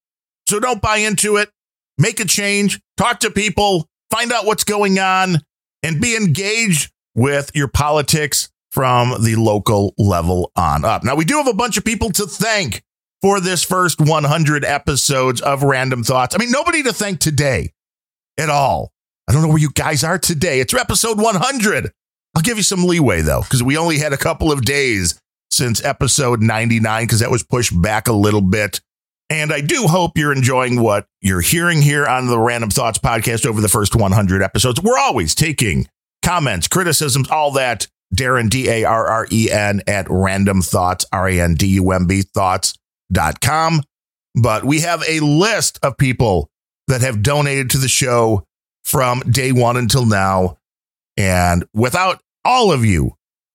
So 0.47 0.61
don't 0.61 0.81
buy 0.81 0.99
into 0.99 1.35
it. 1.35 1.49
Make 1.97 2.21
a 2.21 2.25
change, 2.25 2.79
talk 2.95 3.19
to 3.19 3.29
people, 3.29 3.85
find 4.09 4.31
out 4.31 4.45
what's 4.45 4.63
going 4.63 4.97
on, 4.97 5.41
and 5.83 5.99
be 5.99 6.15
engaged 6.15 6.89
with 7.15 7.51
your 7.53 7.67
politics 7.67 8.49
from 8.71 9.21
the 9.21 9.35
local 9.35 9.93
level 9.97 10.53
on 10.55 10.85
up. 10.85 11.03
Now, 11.03 11.15
we 11.15 11.25
do 11.25 11.35
have 11.35 11.47
a 11.47 11.53
bunch 11.53 11.75
of 11.75 11.83
people 11.83 12.11
to 12.11 12.27
thank 12.27 12.81
for 13.21 13.41
this 13.41 13.61
first 13.61 13.99
100 13.99 14.63
episodes 14.63 15.41
of 15.41 15.63
Randumb 15.63 16.05
Thoughts. 16.05 16.33
I 16.33 16.37
mean, 16.37 16.51
nobody 16.51 16.81
to 16.83 16.93
thank 16.93 17.19
today 17.19 17.73
at 18.37 18.49
all. 18.49 18.93
I 19.27 19.33
don't 19.33 19.41
know 19.41 19.49
where 19.49 19.57
you 19.57 19.71
guys 19.71 20.05
are 20.05 20.17
today. 20.17 20.61
It's 20.61 20.73
episode 20.73 21.19
100. 21.19 21.91
I'll 22.37 22.43
give 22.43 22.57
you 22.57 22.63
some 22.63 22.85
leeway 22.85 23.21
though, 23.21 23.41
because 23.41 23.63
we 23.63 23.77
only 23.77 23.97
had 23.97 24.13
a 24.13 24.17
couple 24.17 24.51
of 24.51 24.63
days 24.63 25.19
since 25.49 25.83
episode 25.83 26.39
99 26.39 27.03
because 27.03 27.21
that 27.21 27.31
was 27.31 27.41
pushed 27.41 27.81
back 27.81 28.07
a 28.07 28.13
little 28.13 28.41
bit. 28.41 28.79
And 29.31 29.51
I 29.51 29.59
do 29.59 29.87
hope 29.87 30.19
you're 30.19 30.33
enjoying 30.33 30.79
what 30.79 31.07
you're 31.19 31.41
hearing 31.41 31.81
here 31.81 32.05
on 32.05 32.27
the 32.27 32.37
Randumb 32.37 32.71
Thoughts 32.71 32.99
podcast 32.99 33.47
over 33.47 33.59
the 33.59 33.67
first 33.67 33.95
100 33.95 34.43
episodes. 34.43 34.79
We're 34.79 34.99
always 34.99 35.33
taking 35.33 35.87
comments, 36.23 36.67
criticisms, 36.67 37.27
all 37.31 37.53
that. 37.53 37.87
Darren, 38.15 38.51
D 38.51 38.69
A 38.69 38.83
R 38.83 39.07
R 39.07 39.27
E 39.31 39.49
N, 39.51 39.81
at 39.87 40.05
Randumb 40.05 40.63
Thoughts, 40.63 41.07
R 41.11 41.27
A 41.27 41.41
N 41.41 41.55
D 41.55 41.65
U 41.69 41.89
M 41.89 42.05
B 42.05 42.21
thoughts.com. 42.21 43.81
But 44.35 44.63
we 44.63 44.81
have 44.81 45.03
a 45.09 45.21
list 45.21 45.79
of 45.81 45.97
people 45.97 46.51
that 46.87 47.01
have 47.01 47.23
donated 47.23 47.71
to 47.71 47.79
the 47.79 47.87
show 47.87 48.45
from 48.83 49.21
day 49.21 49.51
one 49.51 49.75
until 49.75 50.05
now. 50.05 50.59
And 51.17 51.65
without 51.73 52.21
all 52.45 52.71
of 52.71 52.85
you, 52.85 53.13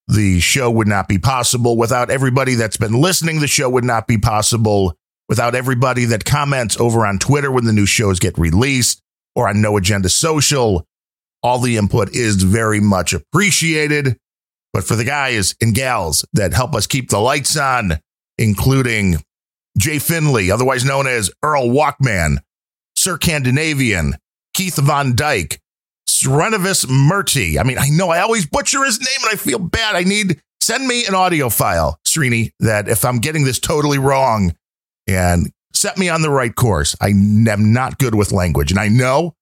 the 0.08 0.40
show 0.40 0.70
would 0.70 0.88
not 0.88 1.08
be 1.08 1.18
possible. 1.18 1.76
Without 1.76 2.10
everybody 2.10 2.54
that's 2.54 2.76
been 2.76 3.00
listening, 3.00 3.40
the 3.40 3.48
show 3.48 3.70
would 3.70 3.84
not 3.84 4.06
be 4.06 4.18
possible. 4.18 4.94
Without 5.28 5.54
everybody 5.54 6.04
that 6.06 6.24
comments 6.24 6.78
over 6.78 7.06
on 7.06 7.18
Twitter 7.18 7.50
when 7.50 7.64
the 7.64 7.72
new 7.72 7.86
shows 7.86 8.18
get 8.18 8.36
released 8.36 9.00
or 9.34 9.48
on 9.48 9.62
No 9.62 9.76
Agenda 9.76 10.08
Social, 10.08 10.84
all 11.42 11.58
the 11.58 11.76
input 11.76 12.14
is 12.14 12.42
very 12.42 12.80
much 12.80 13.12
appreciated. 13.12 14.16
But 14.72 14.84
for 14.84 14.96
the 14.96 15.04
guys 15.04 15.54
and 15.60 15.74
gals 15.74 16.24
that 16.32 16.52
help 16.52 16.74
us 16.74 16.86
keep 16.86 17.10
the 17.10 17.18
lights 17.18 17.56
on, 17.56 17.98
including 18.38 19.22
Jay 19.78 19.98
Finley, 19.98 20.50
otherwise 20.50 20.84
known 20.84 21.06
as 21.06 21.30
Earl 21.42 21.68
Walkman, 21.68 22.38
Sir 22.96 23.16
Scandinavian, 23.16 24.16
Keith 24.54 24.76
Von 24.76 25.14
Dyke, 25.14 25.60
Srenovis 26.22 26.86
Murti. 26.86 27.58
I 27.58 27.62
mean, 27.62 27.78
I 27.78 27.88
know 27.88 28.10
I 28.10 28.20
always 28.20 28.46
butcher 28.46 28.84
his 28.84 29.00
name 29.00 29.28
and 29.28 29.32
I 29.32 29.36
feel 29.36 29.58
bad. 29.58 29.96
I 29.96 30.02
need 30.02 30.40
send 30.60 30.86
me 30.86 31.06
an 31.06 31.14
audio 31.14 31.48
file, 31.48 31.98
Srini, 32.06 32.50
that 32.60 32.88
if 32.88 33.04
I'm 33.04 33.18
getting 33.18 33.44
this 33.44 33.58
totally 33.58 33.98
wrong 33.98 34.54
and 35.08 35.50
set 35.74 35.98
me 35.98 36.08
on 36.08 36.22
the 36.22 36.30
right 36.30 36.54
course. 36.54 36.94
I 37.00 37.08
am 37.08 37.72
not 37.72 37.98
good 37.98 38.14
with 38.14 38.32
language. 38.32 38.70
And 38.70 38.78
I 38.78 38.88
know 38.88 39.34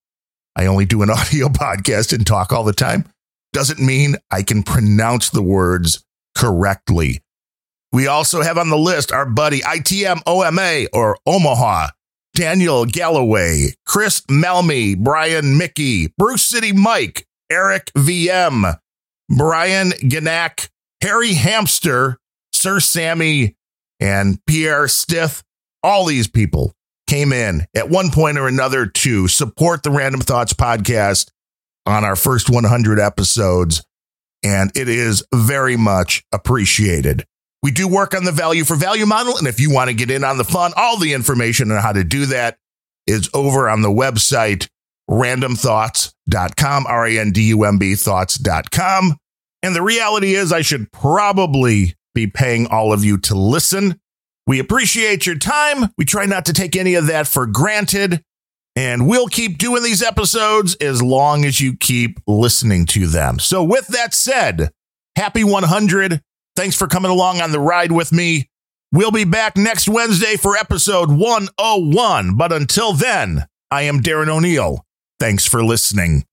I 0.57 0.67
only 0.67 0.87
do 0.87 1.03
an 1.03 1.11
audio 1.11 1.49
podcast 1.49 2.13
and 2.13 2.27
talk 2.27 2.53
all 2.53 2.65
the 2.65 2.73
time. 2.73 3.05
Doesn't 3.53 3.81
mean 3.81 4.17
I 4.31 4.43
can 4.43 4.63
pronounce 4.63 5.31
the 5.31 5.43
words 5.43 6.05
correctly. 6.37 7.21
We 7.93 8.07
also 8.07 8.43
have 8.43 8.57
on 8.57 8.71
the 8.71 8.79
list 8.79 9.11
our 9.11 9.27
buddy 9.27 9.61
ITM 9.61 10.23
OMA 10.27 10.87
or 10.93 11.19
Omaha 11.27 11.89
Daniel 12.35 12.85
Galloway, 12.85 13.75
Chris 13.87 14.21
Melmy, 14.23 14.97
Brian 14.97 15.59
Mickey, 15.59 16.09
Bruce 16.17 16.43
City 16.43 16.73
Mike, 16.73 17.27
Eric 17.51 17.91
VM, 17.97 18.77
Brian 19.29 19.91
Ganak, 19.91 20.69
Harry 21.03 21.35
Hamster, 21.35 22.19
Sir 22.53 22.81
Sammy, 22.81 23.57
and 23.99 24.39
Pierre 24.47 24.89
Stith. 24.89 25.43
All 25.83 26.05
these 26.05 26.29
people 26.29 26.75
came 27.07 27.33
in 27.33 27.67
at 27.75 27.89
one 27.89 28.11
point 28.11 28.39
or 28.39 28.47
another 28.47 28.87
to 28.87 29.27
support 29.29 29.83
the 29.83 29.91
Randumb 29.91 30.23
Thoughts 30.23 30.53
podcast 30.53 31.31
on 31.87 32.05
our 32.05 32.17
first 32.17 32.51
100 32.51 33.01
episodes, 33.01 33.83
and 34.45 34.71
it 34.77 34.89
is 34.89 35.25
very 35.35 35.77
much 35.77 36.23
appreciated. 36.33 37.25
We 37.63 37.71
do 37.71 37.87
work 37.87 38.15
on 38.15 38.25
the 38.25 38.33
value 38.33 38.65
for 38.65 38.75
value 38.75 39.07
model. 39.07 39.37
And 39.37 39.47
if 39.47 39.61
you 39.61 39.71
want 39.71 39.89
to 39.89 39.95
get 39.95 40.11
in 40.11 40.25
on 40.25 40.39
the 40.39 40.45
fun, 40.45 40.73
all 40.77 40.99
the 40.99 41.13
information 41.13 41.71
on 41.71 41.83
how 41.83 41.93
to 41.93 42.05
do 42.05 42.27
that 42.27 42.57
is 43.07 43.29
over 43.35 43.69
on 43.69 43.83
the 43.83 43.91
website, 43.91 44.69
randumbthoughts.com, 45.11 46.87
R 46.87 47.07
A 47.07 47.19
N 47.19 47.33
D 47.33 47.49
U 47.49 47.65
M 47.65 47.79
B 47.79 47.95
thoughts.com. 47.95 49.17
And 49.63 49.77
the 49.77 49.83
reality 49.83 50.35
is, 50.35 50.53
I 50.53 50.63
should 50.63 50.91
probably 50.91 51.95
be 52.15 52.27
paying 52.27 52.67
all 52.67 52.93
of 52.93 53.05
you 53.05 53.19
to 53.19 53.35
listen. 53.35 54.01
We 54.47 54.59
appreciate 54.59 55.27
your 55.27 55.37
time. 55.37 55.93
We 55.99 56.07
try 56.07 56.25
not 56.25 56.47
to 56.47 56.53
take 56.53 56.77
any 56.77 56.95
of 56.95 57.07
that 57.07 57.27
for 57.27 57.47
granted. 57.47 58.25
And 58.75 59.07
we'll 59.07 59.27
keep 59.27 59.59
doing 59.59 59.83
these 59.83 60.03
episodes 60.03 60.77
as 60.77 61.03
long 61.03 61.45
as 61.45 61.61
you 61.61 61.77
keep 61.77 62.21
listening 62.27 62.87
to 62.87 63.07
them. 63.07 63.39
So, 63.39 63.63
with 63.63 63.89
that 63.89 64.15
said, 64.15 64.71
happy 65.17 65.45
100. 65.45 66.23
Thanks 66.61 66.77
for 66.77 66.87
coming 66.87 67.11
along 67.11 67.41
on 67.41 67.53
the 67.53 67.59
ride 67.59 67.91
with 67.91 68.13
me. 68.13 68.51
We'll 68.93 69.11
be 69.11 69.25
back 69.25 69.57
next 69.57 69.89
Wednesday 69.89 70.37
for 70.37 70.59
episode 70.59 71.11
101. 71.11 72.37
But 72.37 72.53
until 72.53 72.93
then, 72.93 73.47
I 73.71 73.85
am 73.85 74.01
Darren 74.01 74.29
O'Neill. 74.29 74.85
Thanks 75.19 75.47
for 75.47 75.65
listening. 75.65 76.27